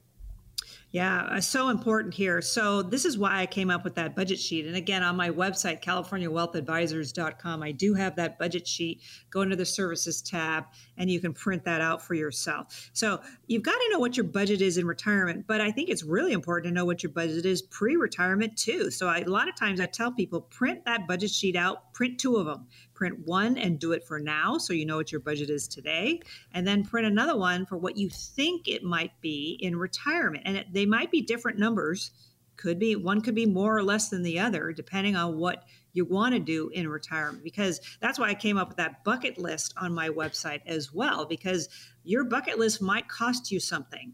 [0.90, 2.40] Yeah, uh, so important here.
[2.40, 4.64] So, this is why I came up with that budget sheet.
[4.64, 9.02] And again, on my website, CaliforniaWealthAdvisors.com, I do have that budget sheet.
[9.30, 10.64] Go into the services tab
[10.96, 12.90] and you can print that out for yourself.
[12.92, 16.02] So, you've got to know what your budget is in retirement, but I think it's
[16.02, 18.90] really important to know what your budget is pre retirement too.
[18.90, 22.18] So, I, a lot of times I tell people print that budget sheet out, print
[22.18, 22.66] two of them
[22.98, 26.20] print one and do it for now so you know what your budget is today
[26.52, 30.56] and then print another one for what you think it might be in retirement and
[30.56, 32.10] it, they might be different numbers
[32.56, 36.04] could be one could be more or less than the other depending on what you
[36.04, 39.74] want to do in retirement because that's why I came up with that bucket list
[39.76, 41.68] on my website as well because
[42.04, 44.12] your bucket list might cost you something.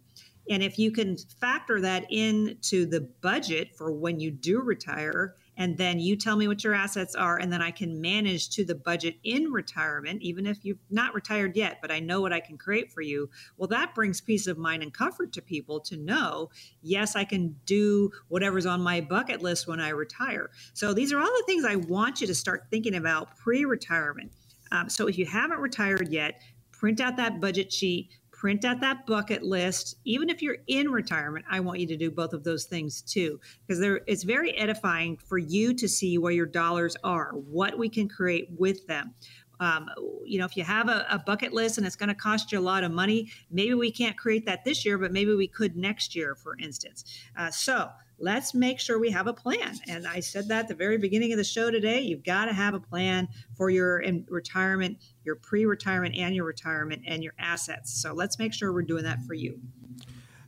[0.50, 5.76] And if you can factor that into the budget for when you do retire and
[5.76, 8.74] then you tell me what your assets are and then i can manage to the
[8.74, 12.56] budget in retirement even if you've not retired yet but i know what i can
[12.56, 13.28] create for you.
[13.56, 16.50] Well that brings peace of mind and comfort to people to know
[16.82, 20.50] yes i can do whatever's on my bucket list when i retire.
[20.72, 24.32] So these are all the things i want you to start thinking about pre-retirement.
[24.70, 26.40] Um, so if you haven't retired yet
[26.72, 28.10] print out that budget sheet
[28.44, 29.96] print out that bucket list.
[30.04, 33.40] Even if you're in retirement, I want you to do both of those things too,
[33.66, 38.06] because it's very edifying for you to see where your dollars are, what we can
[38.06, 39.14] create with them.
[39.60, 39.88] Um,
[40.26, 42.58] you know, if you have a, a bucket list and it's going to cost you
[42.58, 45.74] a lot of money, maybe we can't create that this year, but maybe we could
[45.74, 47.02] next year, for instance.
[47.38, 47.88] Uh, so
[48.24, 49.78] let's make sure we have a plan.
[49.86, 52.00] And I said that at the very beginning of the show today.
[52.00, 57.02] You've got to have a plan for your retirement, your pre retirement and your retirement
[57.06, 57.92] and your assets.
[58.00, 59.60] So let's make sure we're doing that for you.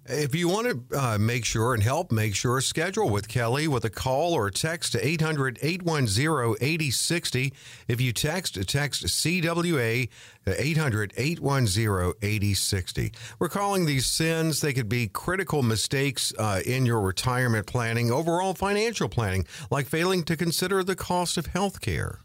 [0.08, 3.84] If you want to uh, make sure and help make sure, schedule with Kelley with
[3.84, 7.52] a call or text to 800 810 8060.
[7.88, 10.08] If you text, text CWA
[10.46, 13.12] 800 810 8060.
[13.40, 14.60] We're calling these sins.
[14.60, 20.22] They could be critical mistakes uh, in your retirement planning, overall financial planning, like failing
[20.24, 22.20] to consider the cost of health care.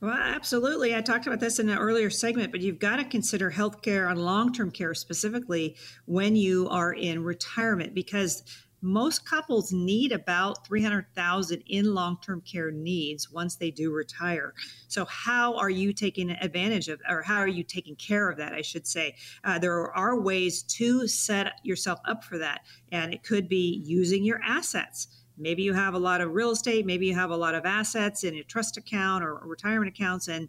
[0.00, 0.94] Well, absolutely.
[0.94, 4.22] I talked about this in an earlier segment, but you've got to consider healthcare and
[4.22, 8.42] long term care specifically when you are in retirement because
[8.82, 14.54] most couples need about 300,000 in long-term care needs once they do retire.
[14.88, 18.52] So how are you taking advantage of or how are you taking care of that
[18.52, 19.16] I should say.
[19.42, 22.60] Uh, there are ways to set yourself up for that
[22.92, 25.08] and it could be using your assets.
[25.38, 28.24] Maybe you have a lot of real estate, maybe you have a lot of assets
[28.24, 30.48] in a trust account or retirement accounts, and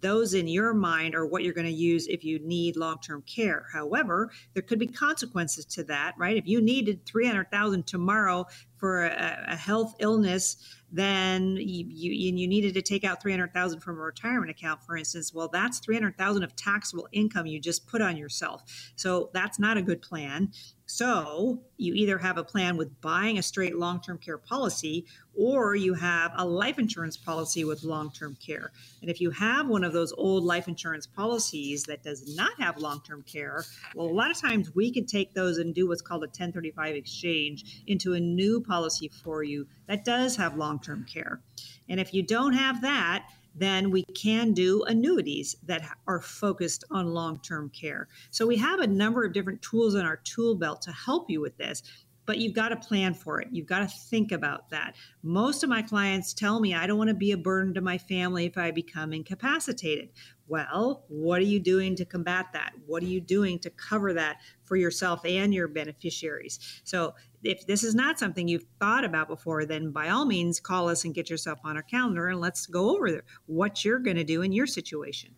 [0.00, 3.66] those in your mind are what you're going to use if you need long-term care.
[3.72, 6.36] However, there could be consequences to that, right?
[6.36, 8.46] If you needed 300,000 tomorrow
[8.76, 10.56] for a, a, health illness
[10.90, 15.34] then you, you, you needed to take out 300,000 from a retirement account, for instance,
[15.34, 18.62] well, that's 300,000 of taxable income you just put on yourself.
[18.96, 20.52] So that's not a good plan.
[20.90, 25.04] So you either have a plan with buying a straight long term care policy
[25.36, 28.72] or you have a life insurance policy with long term care.
[29.02, 32.78] And if you have one of those old life insurance policies that does not have
[32.78, 33.64] long term care,
[33.94, 36.96] well, a lot of times we can take those and do what's called a 1035
[36.96, 41.42] exchange into a new policy for you that does have long term care.
[41.90, 43.28] And if you don't have that,
[43.58, 48.08] then we can do annuities that are focused on long term care.
[48.30, 51.40] So we have a number of different tools in our tool belt to help you
[51.40, 51.82] with this
[52.28, 53.48] but you've got to plan for it.
[53.52, 54.94] You've got to think about that.
[55.22, 57.96] Most of my clients tell me I don't want to be a burden to my
[57.96, 60.10] family if I become incapacitated.
[60.46, 62.74] Well, what are you doing to combat that?
[62.84, 66.82] What are you doing to cover that for yourself and your beneficiaries?
[66.84, 70.90] So, if this is not something you've thought about before, then by all means call
[70.90, 74.24] us and get yourself on our calendar and let's go over what you're going to
[74.24, 75.34] do in your situation.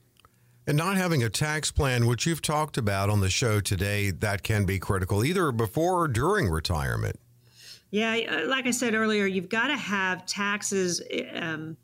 [0.71, 4.45] And not having a tax plan, which you've talked about on the show today, that
[4.45, 7.19] can be critical either before or during retirement.
[7.91, 11.03] Yeah, uh, like I said earlier, you've got to have taxes
[11.35, 11.77] um,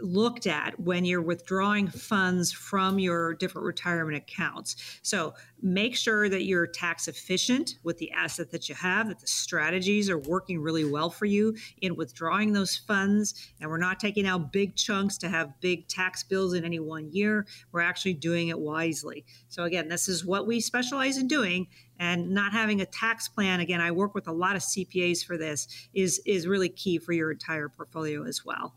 [0.00, 4.76] looked at when you're withdrawing funds from your different retirement accounts.
[5.02, 9.26] So make sure that you're tax efficient with the asset that you have, that the
[9.26, 13.34] strategies are working really well for you in withdrawing those funds.
[13.60, 17.10] And we're not taking out big chunks to have big tax bills in any one
[17.12, 17.46] year.
[17.72, 19.24] We're actually doing it wisely.
[19.48, 21.68] So, again, this is what we specialize in doing
[21.98, 25.38] and not having a tax plan again i work with a lot of cpas for
[25.38, 28.74] this is is really key for your entire portfolio as well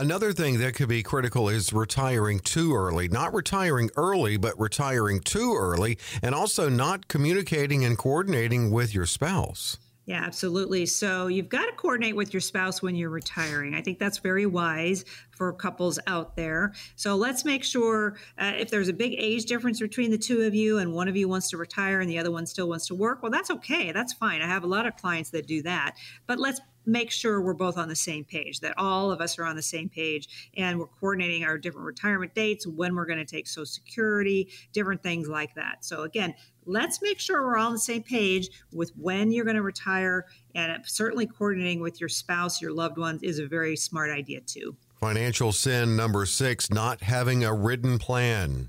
[0.00, 3.06] Another thing that could be critical is retiring too early.
[3.06, 9.04] Not retiring early, but retiring too early, and also not communicating and coordinating with your
[9.04, 9.76] spouse.
[10.06, 10.86] Yeah, absolutely.
[10.86, 13.74] So you've got to coordinate with your spouse when you're retiring.
[13.74, 16.72] I think that's very wise for couples out there.
[16.96, 20.54] So let's make sure uh, if there's a big age difference between the two of
[20.54, 22.94] you and one of you wants to retire and the other one still wants to
[22.94, 23.92] work, well, that's okay.
[23.92, 24.40] That's fine.
[24.40, 25.96] I have a lot of clients that do that.
[26.26, 29.44] But let's make sure we're both on the same page, that all of us are
[29.44, 33.24] on the same page and we're coordinating our different retirement dates, when we're going to
[33.24, 35.84] take Social Security, different things like that.
[35.84, 36.34] So, again,
[36.66, 40.26] let's make sure we're all on the same page with when you're going to retire.
[40.54, 44.76] And certainly coordinating with your spouse, your loved ones is a very smart idea, too.
[45.00, 48.68] Financial sin number six not having a written plan.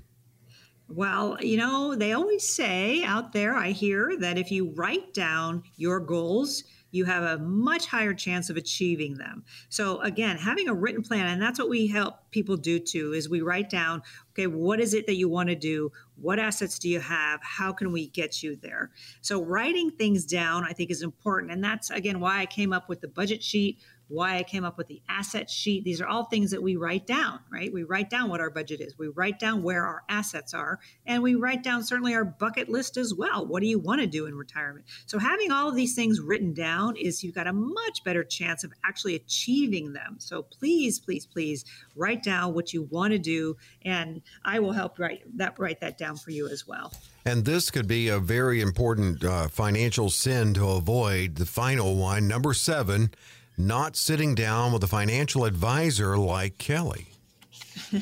[0.88, 5.62] Well, you know, they always say out there, I hear that if you write down
[5.76, 9.42] your goals, you have a much higher chance of achieving them.
[9.68, 13.28] So again, having a written plan, and that's what we help people do too, is
[13.28, 15.90] we write down, okay, what is it that you want to do?
[16.16, 17.40] What assets do you have?
[17.42, 18.90] How can we get you there?
[19.22, 21.50] So writing things down, I think, is important.
[21.50, 23.80] And that's again why I came up with the budget sheet
[24.12, 25.84] why I came up with the asset sheet.
[25.84, 27.72] These are all things that we write down, right?
[27.72, 31.22] We write down what our budget is, we write down where our assets are, and
[31.22, 33.46] we write down certainly our bucket list as well.
[33.46, 34.84] What do you want to do in retirement?
[35.06, 38.64] So, having all of these things written down is you've got a much better chance
[38.64, 40.16] of actually achieving them.
[40.18, 41.64] So, please, please, please
[41.96, 45.96] write down what you want to do, and I will help write that write that
[45.96, 46.92] down for you as well.
[47.24, 51.36] And this could be a very important uh, financial sin to avoid.
[51.36, 53.12] The final one, number seven
[53.56, 57.08] not sitting down with a financial advisor like Kelley?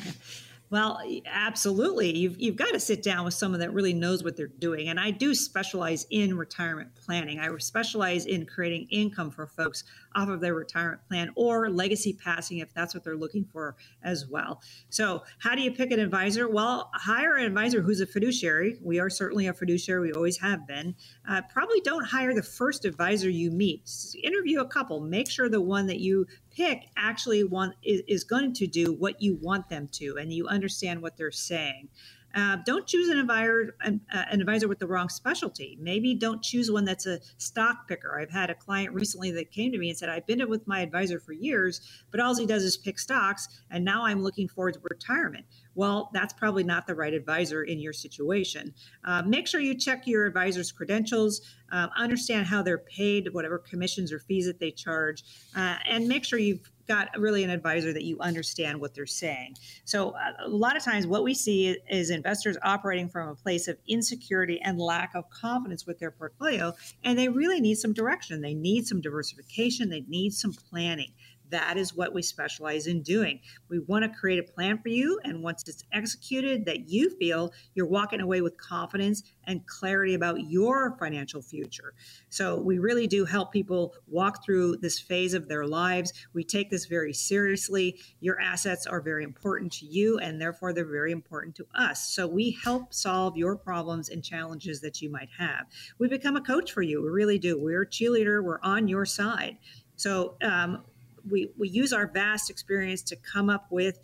[0.70, 2.16] Well, absolutely.
[2.16, 4.88] You've, you've got to sit down with someone that really knows what they're doing.
[4.88, 7.40] And I do specialize in retirement planning.
[7.40, 9.82] I specialize in creating income for folks
[10.14, 14.26] off of their retirement plan or legacy passing if that's what they're looking for as
[14.28, 14.60] well.
[14.88, 16.48] So, how do you pick an advisor?
[16.48, 18.78] Well, hire an advisor who's a fiduciary.
[18.82, 20.94] We are certainly a fiduciary, we always have been.
[21.28, 23.90] Uh, probably don't hire the first advisor you meet.
[24.22, 28.52] Interview a couple, make sure the one that you pick actually want is, is going
[28.54, 31.88] to do what you want them to and you understand what they're saying
[32.34, 35.76] uh, don't choose an an, uh, an, advisor with the wrong specialty.
[35.80, 38.20] Maybe don't choose one that's a stock picker.
[38.20, 40.80] I've had a client recently that came to me and said, I've been with my
[40.80, 44.74] advisor for years, but all he does is pick stocks, and now I'm looking forward
[44.74, 45.44] to retirement.
[45.74, 48.74] Well, that's probably not the right advisor in your situation.
[49.04, 51.42] Uh, make sure you check your advisor's credentials,
[51.72, 55.22] uh, understand how they're paid, whatever commissions or fees that they charge,
[55.56, 59.54] uh, and make sure you've got really an advisor that you understand what they're saying.
[59.84, 63.68] So, uh, a lot of times, what we see is investors operating from a place
[63.68, 68.40] of insecurity and lack of confidence with their portfolio, and they really need some direction.
[68.40, 71.12] They need some diversification, they need some planning
[71.50, 73.40] that is what we specialize in doing.
[73.68, 77.52] We want to create a plan for you, and once it's executed, that you feel
[77.74, 81.94] you're walking away with confidence and clarity about your financial future.
[82.28, 86.12] So, we really do help people walk through this phase of their lives.
[86.32, 88.00] We take this very seriously.
[88.20, 92.10] Your assets are very important to you, and therefore they're very important to us.
[92.10, 95.66] So, we help solve your problems and challenges that you might have.
[95.98, 97.02] We become a coach for you.
[97.02, 97.58] We really do.
[97.58, 99.58] We're a cheerleader, we're on your side.
[99.96, 100.82] So, um,
[101.28, 103.98] we, we use our vast experience to come up with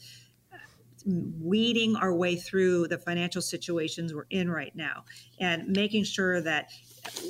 [0.53, 0.57] uh,
[1.41, 5.05] weeding our way through the financial situations we're in right now
[5.41, 6.71] and making sure that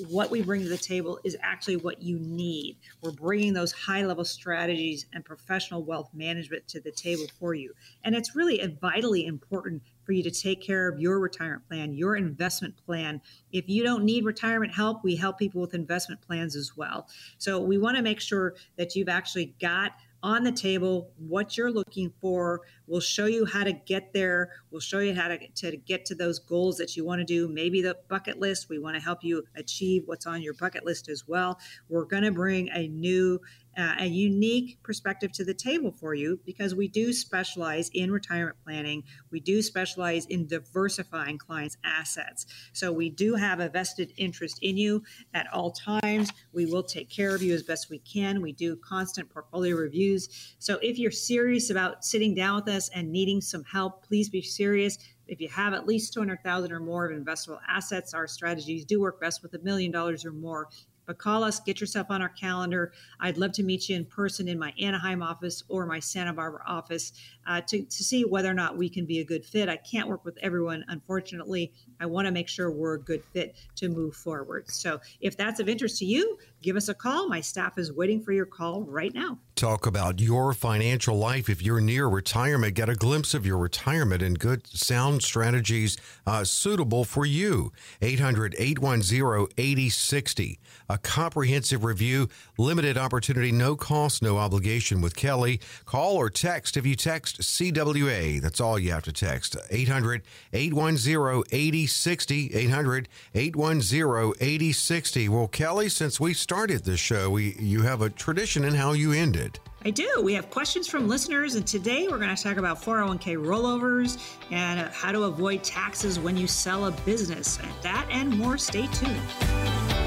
[0.09, 2.79] what we bring to the table is actually what you need.
[3.03, 7.75] We're bringing those high level strategies and professional wealth management to the table for you.
[8.05, 12.17] And it's really vitally important for you to take care of your retirement plan, your
[12.17, 13.21] investment plan.
[13.53, 17.09] If you don't need retirement help, we help people with investment plans as well.
[17.39, 19.93] So we want to make sure that you've actually got
[20.23, 22.63] on the table what you're looking for.
[22.87, 24.51] We'll show you how to get there.
[24.71, 27.49] We'll show you how to, to get to those goals that you want to do.
[27.49, 28.69] Maybe the bucket list.
[28.69, 31.59] We want to help you achieve what's on your bucket list as well.
[31.89, 33.41] We're going to bring a new
[33.77, 38.57] uh, a unique perspective to the table for you because we do specialize in retirement
[38.65, 39.03] planning.
[39.31, 42.47] We do specialize in diversifying clients' assets.
[42.73, 45.03] So we do have a vested interest in you
[45.35, 46.33] at all times.
[46.53, 48.41] We will take care of you as best we can.
[48.41, 50.55] We do constant portfolio reviews.
[50.59, 54.43] So if you're serious about sitting down with us and needing some help, please be
[54.43, 54.99] serious.
[55.27, 59.21] If you have at least 200,000 or more of investable assets, our strategies do work
[59.21, 60.69] best with a million dollars or more
[61.07, 62.93] but call us, get yourself on our calendar.
[63.21, 66.63] I'd love to meet you in person in my Anaheim office or my Santa Barbara
[66.67, 67.13] office
[67.47, 69.69] uh, to, to see whether or not we can be a good fit.
[69.69, 71.73] I can't work with everyone, unfortunately.
[72.01, 74.71] I want to make sure we're a good fit to move forward.
[74.71, 77.29] So if that's of interest to you, give us a call.
[77.29, 79.39] My staff is waiting for your call right now.
[79.55, 81.49] Talk about your financial life.
[81.49, 86.45] If you're near retirement, get a glimpse of your retirement and good sound strategies uh,
[86.45, 87.73] suitable for you.
[88.03, 90.59] 800 810 8060.
[90.89, 92.29] A comprehensive review,
[92.59, 95.61] limited opportunity, no cost, no obligation with Kelley.
[95.85, 98.41] Call or text if you text CWA.
[98.41, 99.57] That's all you have to text.
[99.71, 100.23] 800
[100.53, 102.55] 810 8060.
[102.55, 105.29] 800 810 8060.
[105.29, 109.13] Well, Kelley, since we started this show, we you have a tradition in how you
[109.13, 109.61] end it.
[109.85, 110.21] I do.
[110.21, 114.19] We have questions from listeners, and today we're going to talk about 401k rollovers
[114.51, 117.61] and uh, how to avoid taxes when you sell a business.
[117.61, 118.59] At that and more.
[118.59, 120.06] Stay tuned.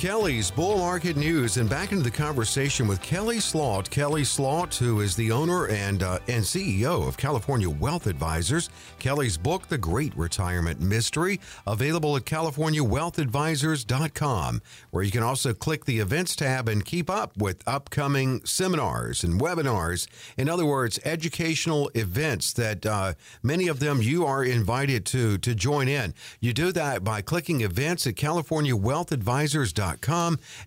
[0.00, 3.90] Kelley's Bull Market News, and back into the conversation with Kelley Slaught.
[3.90, 8.70] Kelley Slaught, who is the owner and uh, and CEO of California Wealth Advisors.
[8.98, 15.98] Kelley's book, The Great Retirement Mystery, available at CaliforniaWealthAdvisors.com, where you can also click the
[15.98, 20.08] events tab and keep up with upcoming seminars and webinars.
[20.38, 25.54] In other words, educational events that uh, many of them you are invited to to
[25.54, 26.14] join in.
[26.40, 29.89] You do that by clicking events at CaliforniaWealthAdvisors.com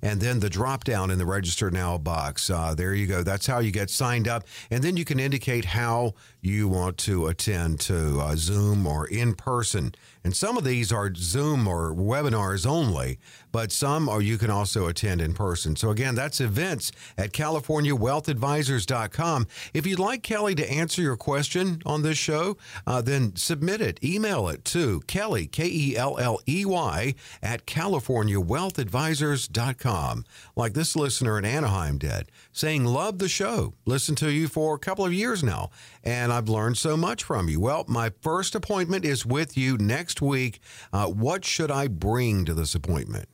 [0.02, 2.50] and then the drop down in the register now box.
[2.50, 3.24] Uh, there you go.
[3.24, 4.46] That's how you get signed up.
[4.70, 6.14] And then you can indicate how
[6.44, 9.96] you want to attend to uh, Zoom or in person.
[10.26, 13.20] And some of these are Zoom or webinars only,
[13.52, 15.76] but some are you can also attend in person.
[15.76, 19.48] So again, that's events at CaliforniaWealthAdvisors.com.
[19.74, 22.56] If you'd like Kelley to answer your question on this show,
[22.88, 27.66] uh, then submit it, email it to Kelley, K E L L E Y, at
[27.66, 30.26] CaliforniaWealthAdvisors.com,
[30.56, 33.74] like this listener in Anaheim did, saying, Love the show.
[33.86, 35.70] Listen to you for a couple of years now,
[36.04, 37.60] and I've learned so much from you.
[37.60, 40.60] Well, my first appointment is with you next week.
[40.92, 43.30] Uh, what should I bring to this appointment?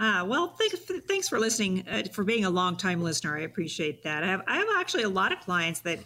[0.00, 3.36] Ah, well, thanks, thanks for listening, uh, for being a long time listener.
[3.36, 4.24] I appreciate that.
[4.24, 6.00] I have, I have actually a lot of clients that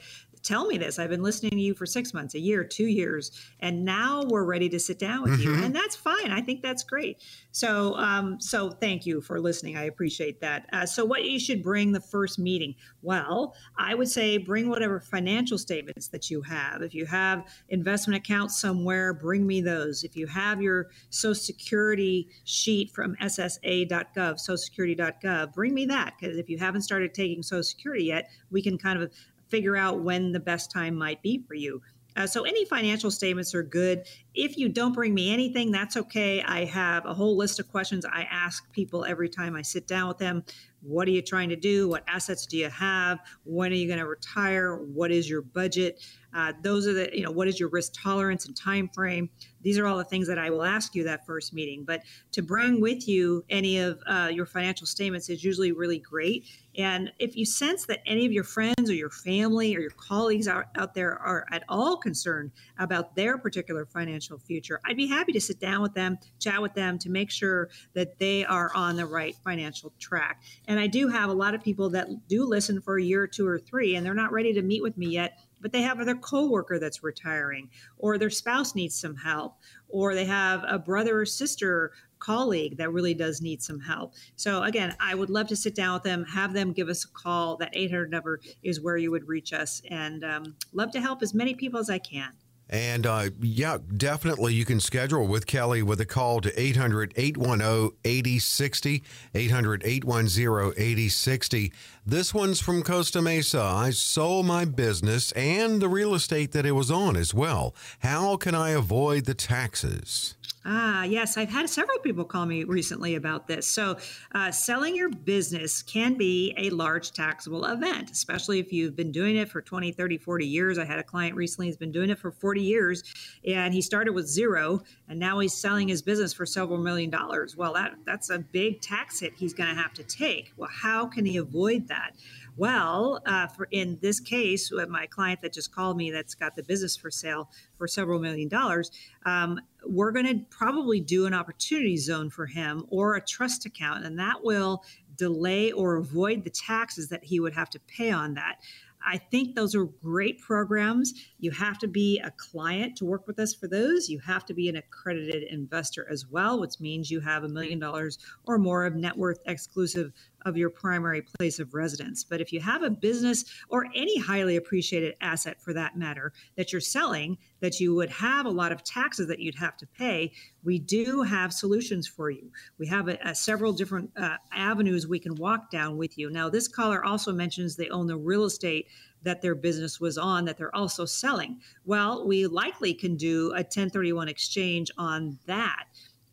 [0.45, 0.99] tell me this.
[0.99, 4.45] I've been listening to you for six months, a year, two years, and now we're
[4.45, 5.55] ready to sit down with mm-hmm.
[5.55, 6.31] you, and that's fine.
[6.31, 7.23] I think that's great.
[7.51, 9.77] So, um, so thank you for listening.
[9.77, 10.69] I appreciate that.
[10.73, 12.75] Uh, so, what you should bring the first meeting?
[13.03, 16.83] Well, I would say bring whatever financial statements that you have.
[16.83, 20.05] If you have investment accounts somewhere, bring me those.
[20.05, 26.51] If you have your Social Security sheet from SSA.gov, SocialSecurity.gov, bring me that because if
[26.51, 29.11] you haven't started taking Social Security yet, we can kind of
[29.55, 31.81] figure out when the best time might be for you.
[32.17, 34.05] Uh, so any financial statements are good.
[34.35, 36.43] If you don't bring me anything, that's okay.
[36.43, 40.09] I have a whole list of questions I ask people every time I sit down
[40.09, 40.45] with them.
[40.85, 41.89] what are you trying to do?
[41.89, 43.19] What assets do you have?
[43.45, 44.77] When are you going to retire?
[44.77, 46.05] What is your budget?
[46.35, 49.31] Uh, those are the, you know, what is your risk tolerance and time frame?
[49.63, 51.85] These are all the things that I will ask you that first meeting.
[51.85, 56.47] But to bring with you any of uh, your financial statements is usually really great.
[56.77, 60.49] And if you sense that any of your friends or your family or your colleagues
[60.49, 65.33] out, out there are at all concerned about their particular financial future, I'd be happy
[65.33, 68.97] to sit down with them, chat with them to make sure that they are on
[68.97, 70.43] the right financial track.
[70.67, 73.27] And I do have a lot of people that do listen for a year or
[73.27, 76.05] two or three, and they're not ready to meet with me yet but they have
[76.05, 79.57] their coworker that's retiring, or their spouse needs some help,
[79.89, 84.13] or they have a brother or sister colleague that really does need some help.
[84.37, 87.09] So again, I would love to sit down with them, have them give us a
[87.09, 87.57] call.
[87.57, 91.33] That 800 number is where you would reach us, and um, love to help as
[91.33, 92.33] many people as I can.
[92.69, 97.99] And uh, yeah, definitely you can schedule with Kelley with a call to 800 810
[98.05, 99.03] 8060.
[99.35, 101.73] 800 810 8060.
[102.07, 103.63] This one's from Costa Mesa.
[103.63, 107.75] I sold my business and the real estate that it was on as well.
[108.01, 110.37] How can I avoid the taxes?
[110.67, 111.37] Ah, yes.
[111.37, 113.67] I've had several people call me recently about this.
[113.67, 113.99] So,
[114.33, 119.37] uh, selling your business can be a large taxable event, especially if you've been doing
[119.37, 120.79] it for 20, 30, 40 years.
[120.79, 123.05] I had a client recently who's been doing it for 40 years
[123.47, 127.59] and he started with zero and now he's selling his business for several million dollars.
[127.59, 130.55] Well, that, that's a big tax hit he's going to have to take.
[130.57, 132.13] Well, how can he avoid that?
[132.57, 136.63] Well, uh, for in this case, my client that just called me, that's got the
[136.63, 138.93] business for sale for several million dollars,
[139.27, 144.05] um, we're going to probably do an opportunity zone for him or a trust account,
[144.05, 144.85] and that will
[145.17, 148.59] delay or avoid the taxes that he would have to pay on that.
[149.07, 151.13] I think those are great programs.
[151.39, 154.09] You have to be a client to work with us for those.
[154.09, 157.79] You have to be an accredited investor as well, which means you have a million
[157.79, 160.13] dollars or more of net worth exclusive
[160.45, 162.25] of your primary place of residence.
[162.25, 166.73] But if you have a business or any highly appreciated asset for that matter that
[166.73, 170.33] you're selling, that you would have a lot of taxes that you'd have to pay,
[170.63, 172.51] we do have solutions for you.
[172.79, 176.31] We have a, a several different uh, avenues we can walk down with you.
[176.31, 178.89] Now, this caller also mentions they own the real estate
[179.23, 181.61] that their business was on that they're also selling.
[181.85, 185.87] Well, we likely can do a 1031 exchange on that.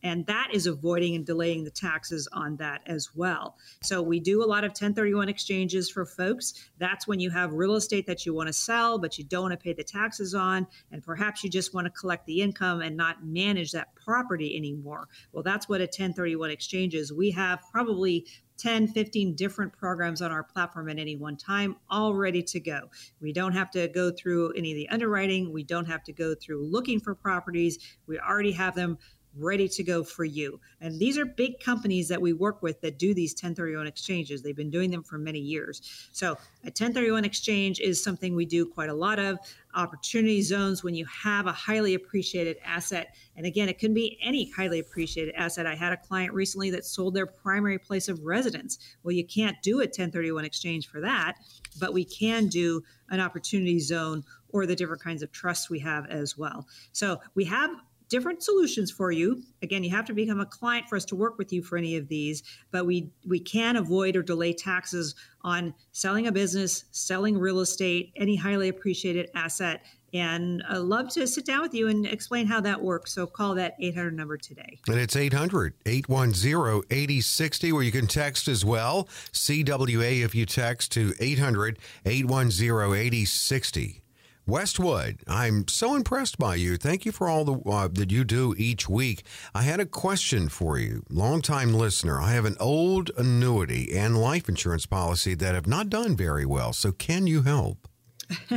[0.03, 3.55] And that is avoiding and delaying the taxes on that as well.
[3.81, 6.53] So we do a lot of 1031 exchanges for folks.
[6.77, 9.53] That's when you have real estate that you want to sell, but you don't want
[9.53, 10.67] to pay the taxes on.
[10.91, 15.07] And perhaps you just want to collect the income and not manage that property anymore.
[15.31, 17.13] Well, that's what a 1031 exchange is.
[17.13, 18.25] We have probably
[18.57, 22.81] 10, 15 different programs on our platform at any one time, all ready to go.
[23.19, 25.51] We don't have to go through any of the underwriting.
[25.51, 27.79] We don't have to go through looking for properties.
[28.05, 28.99] We already have them
[29.37, 30.59] ready to go for you.
[30.81, 34.41] And these are big companies that we work with that do these 1031 exchanges.
[34.41, 36.09] They've been doing them for many years.
[36.11, 39.39] So, a 1031 exchange is something we do quite a lot of.
[39.73, 43.15] Opportunity zones when you have a highly appreciated asset.
[43.37, 45.65] And again, it can be any highly appreciated asset.
[45.65, 48.79] I had a client recently that sold their primary place of residence.
[49.03, 51.35] Well, you can't do a 1031 exchange for that,
[51.79, 56.05] but we can do an opportunity zone or the different kinds of trusts we have
[56.07, 56.67] as well.
[56.91, 57.71] So, we have
[58.11, 59.41] different solutions for you.
[59.63, 61.95] Again, you have to become a client for us to work with you for any
[61.95, 67.37] of these, but we we can avoid or delay taxes on selling a business, selling
[67.37, 69.81] real estate, any highly appreciated asset.
[70.13, 73.13] And I love to sit down with you and explain how that works.
[73.13, 74.77] So call that 800 number today.
[74.89, 79.07] And it's 800 810 8060, where you can text as well.
[79.31, 84.00] CWA if you text to 800 810 8060.
[84.47, 86.75] Westwood, I'm so impressed by you.
[86.75, 89.23] Thank you for all the uh, that you do each week.
[89.53, 92.19] I had a question for you, longtime listener.
[92.19, 96.73] I have an old annuity and life insurance policy that have not done very well.
[96.73, 97.87] So, can you help?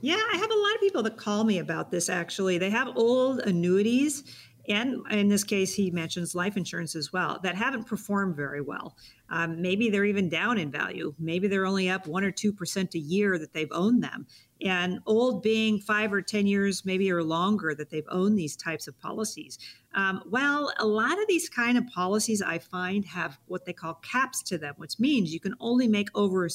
[0.00, 2.08] yeah, I have a lot of people that call me about this.
[2.08, 4.24] Actually, they have old annuities
[4.68, 8.96] and in this case, he mentions life insurance as well that haven't performed very well.
[9.28, 11.14] Um, maybe they're even down in value.
[11.18, 14.26] Maybe they're only up one or two percent a year that they've owned them.
[14.64, 18.86] And old being five or ten years, maybe or longer, that they've owned these types
[18.86, 19.58] of policies.
[19.94, 23.94] Um, well, a lot of these kind of policies I find have what they call
[23.94, 26.48] caps to them, which means you can only make over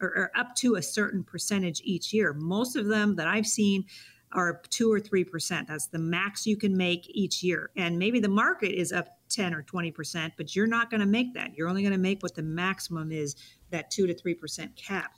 [0.00, 2.32] or, or up to a certain percentage each year.
[2.32, 3.84] Most of them that I've seen
[4.32, 5.68] are two or three percent.
[5.68, 7.70] That's the max you can make each year.
[7.76, 11.06] And maybe the market is up 10 or 20 percent, but you're not going to
[11.06, 11.56] make that.
[11.56, 13.36] You're only going to make what the maximum is,
[13.70, 15.12] that two to three percent cap.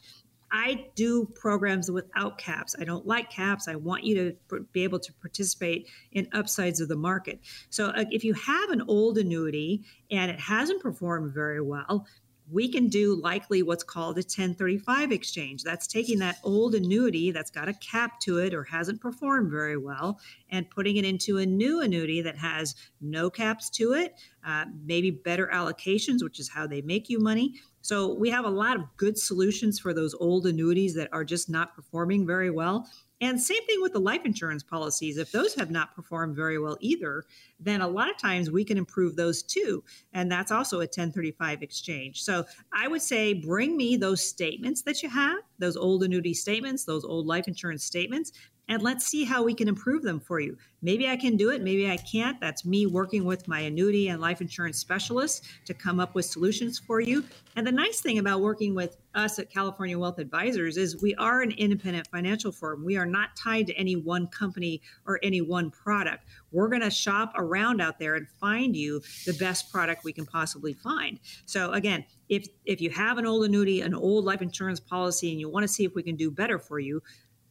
[0.52, 2.74] I do programs without caps.
[2.78, 3.68] I don't like caps.
[3.68, 7.40] I want you to be able to participate in upsides of the market.
[7.70, 12.06] So, uh, if you have an old annuity and it hasn't performed very well,
[12.50, 15.62] we can do likely what's called a 1035 exchange.
[15.62, 19.76] That's taking that old annuity that's got a cap to it or hasn't performed very
[19.76, 20.20] well
[20.50, 25.10] and putting it into a new annuity that has no caps to it, uh, maybe
[25.10, 27.54] better allocations, which is how they make you money.
[27.82, 31.48] So we have a lot of good solutions for those old annuities that are just
[31.48, 32.88] not performing very well.
[33.20, 35.18] And same thing with the life insurance policies.
[35.18, 37.24] If those have not performed very well either,
[37.58, 39.84] then a lot of times we can improve those too.
[40.14, 42.22] And that's also a 1035 exchange.
[42.22, 46.84] So I would say bring me those statements that you have, those old annuity statements,
[46.84, 48.32] those old life insurance statements,
[48.70, 50.56] and let's see how we can improve them for you.
[50.80, 52.40] Maybe I can do it, maybe I can't.
[52.40, 56.78] That's me working with my annuity and life insurance specialists to come up with solutions
[56.78, 57.24] for you.
[57.56, 61.42] And the nice thing about working with us at California Wealth Advisors is we are
[61.42, 62.84] an independent financial firm.
[62.84, 66.24] We are not tied to any one company or any one product.
[66.52, 70.26] We're going to shop around out there and find you the best product we can
[70.26, 71.18] possibly find.
[71.44, 75.40] So again, if if you have an old annuity, an old life insurance policy and
[75.40, 77.02] you want to see if we can do better for you,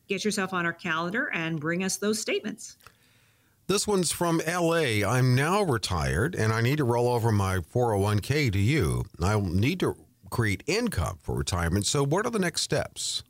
[0.10, 2.76] get yourself on our calendar and bring us those statements.
[3.68, 5.08] This one's from LA.
[5.08, 9.06] I'm now retired and I need to roll over my 401k to you.
[9.22, 9.96] I need to
[10.32, 11.86] create income for retirement.
[11.86, 13.24] So, what are the next steps?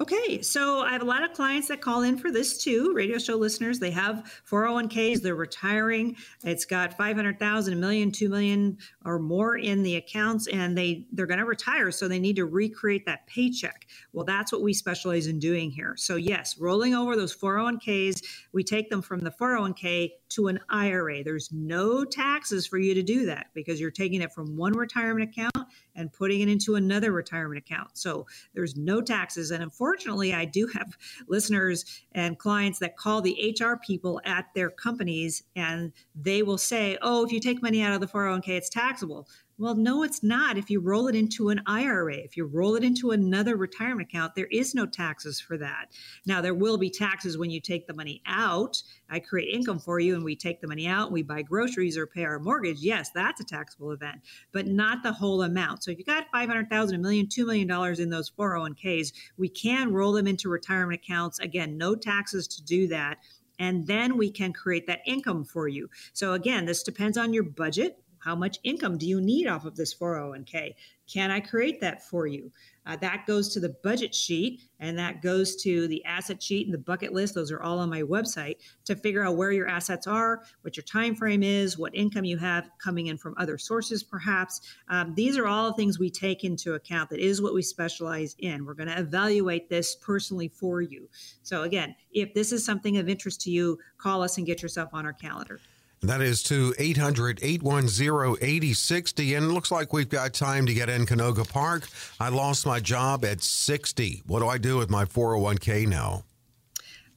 [0.00, 2.92] Okay, so I have a lot of clients that call in for this too.
[2.94, 6.16] Radio show listeners, they have 401ks, they're retiring.
[6.44, 11.26] It's got 500,000, a million, 2 million or more in the accounts and they they're
[11.26, 13.86] going to retire so they need to recreate that paycheck.
[14.12, 15.94] Well, that's what we specialize in doing here.
[15.96, 18.22] So yes, rolling over those 401ks,
[18.52, 21.22] we take them from the 401k to an IRA.
[21.22, 25.28] There's no taxes for you to do that because you're taking it from one retirement
[25.30, 27.90] account and putting it into another retirement account.
[27.96, 30.96] So there's no taxes and unfortunately, I do have
[31.28, 36.98] listeners and clients that call the HR people at their companies and they will say,
[37.02, 39.28] oh, if you take money out of the 401k, it's taxable.
[39.62, 40.58] Well, no, it's not.
[40.58, 44.34] If you roll it into an IRA, if you roll it into another retirement account,
[44.34, 45.92] there is no taxes for that.
[46.26, 48.82] Now, there will be taxes when you take the money out.
[49.08, 51.96] I create income for you and we take the money out and we buy groceries
[51.96, 52.80] or pay our mortgage.
[52.80, 55.84] Yes, that's a taxable event, but not the whole amount.
[55.84, 60.10] So if you got 500,000, a million, $2 million in those 401ks, we can roll
[60.10, 61.38] them into retirement accounts.
[61.38, 63.18] Again, no taxes to do that
[63.58, 65.88] and then we can create that income for you.
[66.12, 68.01] So again, this depends on your budget.
[68.22, 70.74] How much income do you need off of this 401k?
[71.12, 72.52] Can I create that for you?
[72.86, 76.74] Uh, that goes to the budget sheet and that goes to the asset sheet and
[76.74, 77.34] the bucket list.
[77.34, 80.84] Those are all on my website to figure out where your assets are, what your
[80.84, 84.60] time frame is, what income you have coming in from other sources, perhaps.
[84.88, 87.10] Um, these are all things we take into account.
[87.10, 88.64] That is what we specialize in.
[88.64, 91.08] We're going to evaluate this personally for you.
[91.42, 94.90] So again, if this is something of interest to you, call us and get yourself
[94.92, 95.60] on our calendar.
[96.04, 99.34] That is to 800 810 8060.
[99.34, 101.88] And it looks like we've got time to get in Canoga Park.
[102.18, 104.22] I lost my job at 60.
[104.26, 106.24] What do I do with my 401k now?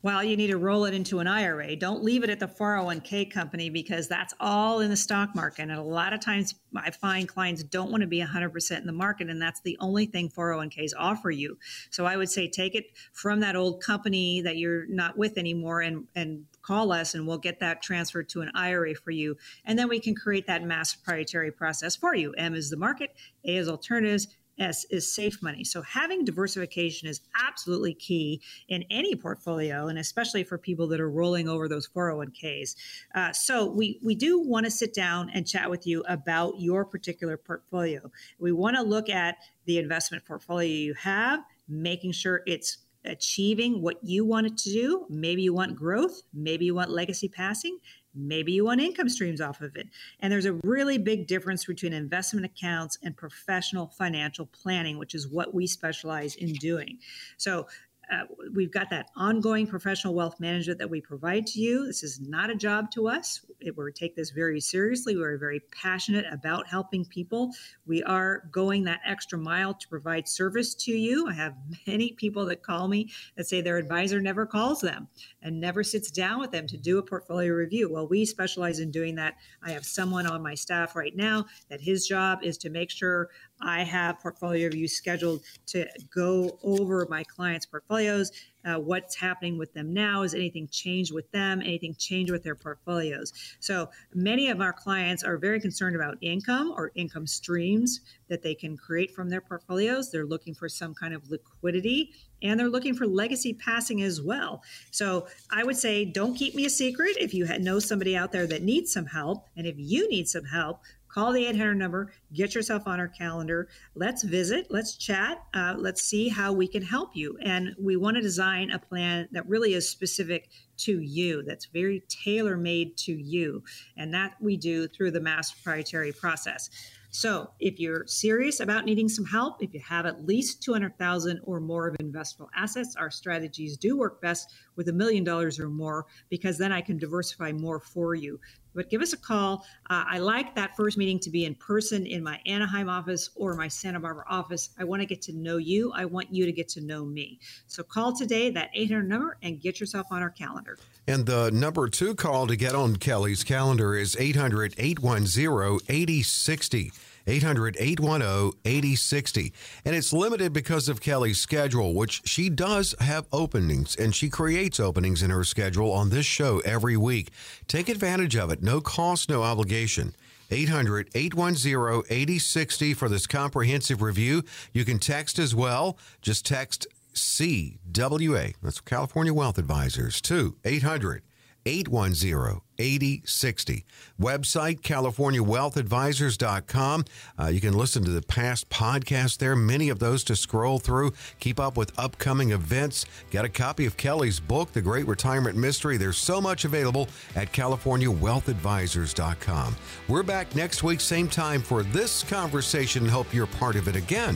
[0.06, 1.76] Well, you need to roll it into an IRA.
[1.76, 5.64] Don't leave it at the 401k company because that's all in the stock market.
[5.64, 8.94] And a lot of times I find clients don't want to be 100% in the
[8.94, 11.58] market, and that's the only thing 401ks offer you.
[11.90, 15.82] So I would say take it from that old company that you're not with anymore
[15.82, 19.38] and, and call us and we'll get that transferred to an IRA for you.
[19.66, 22.34] And then we can create that mass proprietary process for you.
[22.34, 25.64] M is the market, A is alternatives, S is safe money.
[25.64, 31.10] So having diversification is absolutely key in any portfolio, and especially for people that are
[31.10, 32.76] rolling over those 401ks.
[33.14, 36.86] Uh, so we we do want to sit down and chat with you about your
[36.86, 38.12] particular portfolio.
[38.40, 43.98] We want to look at the investment portfolio you have, making sure it's achieving what
[44.04, 45.06] you want it to do.
[45.10, 47.78] Maybe you want growth, maybe you want legacy passing,
[48.14, 49.88] maybe you want income streams off of it.
[50.20, 55.28] And there's a really big difference between investment accounts and professional financial planning, which is
[55.28, 57.00] what we specialize in doing.
[57.38, 57.68] So
[58.12, 61.86] uh, we've got that ongoing professional wealth management that we provide to you.
[61.86, 63.46] This is not a job to us.
[63.62, 65.16] We take this very seriously.
[65.18, 67.52] We're very passionate about helping people.
[67.86, 71.28] We are going that extra mile to provide service to you.
[71.28, 71.56] I have
[71.88, 75.08] many people that call me that say their advisor never calls them
[75.42, 77.92] and never sits down with them to do a portfolio review.
[77.92, 79.36] Well, we specialize in doing that.
[79.64, 83.30] I have someone on my staff right now that his job is to make sure
[83.62, 88.32] I have portfolio reviews scheduled to go over my clients' portfolios.
[88.66, 90.24] Uh, what's happening with them now?
[90.24, 91.62] Is anything changed with them?
[91.62, 93.32] Anything changed with their portfolios?
[93.60, 98.56] So many of our clients are very concerned about income or income streams that they
[98.56, 100.12] can create from their portfolios.
[100.12, 104.64] They're looking for some kind of liquidity and they're looking for legacy passing as well.
[104.92, 108.48] So I would say don't keep me a secret if you know somebody out there
[108.48, 109.48] that needs some help.
[109.56, 110.82] And if you need some help,
[111.16, 113.70] call the 800 number, get yourself on our calendar.
[113.96, 117.38] Let's visit, let's chat, uh, let's see how we can help you.
[117.42, 120.50] And we want to design a plan that really is specific
[120.80, 123.64] to you, that's very tailor made to you.
[123.96, 126.70] And that we do through the mass proprietary process.
[127.12, 131.62] So, if you're serious about needing some help, if you have at least 200,000 or
[131.62, 136.08] more of investable assets, our strategies do work best with a million dollars or more
[136.30, 138.38] because then I can diversify more for you.
[138.76, 139.66] But give us a call.
[139.90, 143.56] Uh, I like that first meeting to be in person in my Anaheim office or
[143.56, 144.70] my Santa Barbara office.
[144.78, 145.92] I want to get to know you.
[145.94, 147.40] I want you to get to know me.
[147.68, 150.78] So call today, that 800 number, and get yourself on our calendar.
[151.08, 156.92] And the number two call to get on Kelley's calendar is 800 810 8060.
[157.28, 159.54] 800 810 8060.
[159.86, 164.80] And it's limited because of Kelley's schedule, which she does have openings and she creates
[164.80, 167.32] openings in her schedule on this show every week.
[167.68, 168.62] Take advantage of it.
[168.62, 170.16] No cost, no obligation.
[170.52, 174.44] 800 810 8060 for this comprehensive review.
[174.74, 175.98] You can text as well.
[176.22, 181.24] Just text CWA, that's California Wealth Advisors, to 800
[181.66, 183.86] 810 8060.
[184.20, 187.06] Website, CaliforniaWealthAdvisors.com.
[187.40, 191.14] Uh, you can listen to the past podcasts there, many of those to scroll through.
[191.40, 193.06] Keep up with upcoming events.
[193.30, 195.98] Get a copy of Kelley's book, The Great Retirement Mystery.
[195.98, 199.76] There's so much available at CaliforniaWealthAdvisors.com.
[200.08, 203.08] We're back next week, same time, for this conversation.
[203.08, 204.36] Hope you're part of it again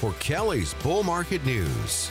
[0.00, 2.10] for Kelley's Bull Market News.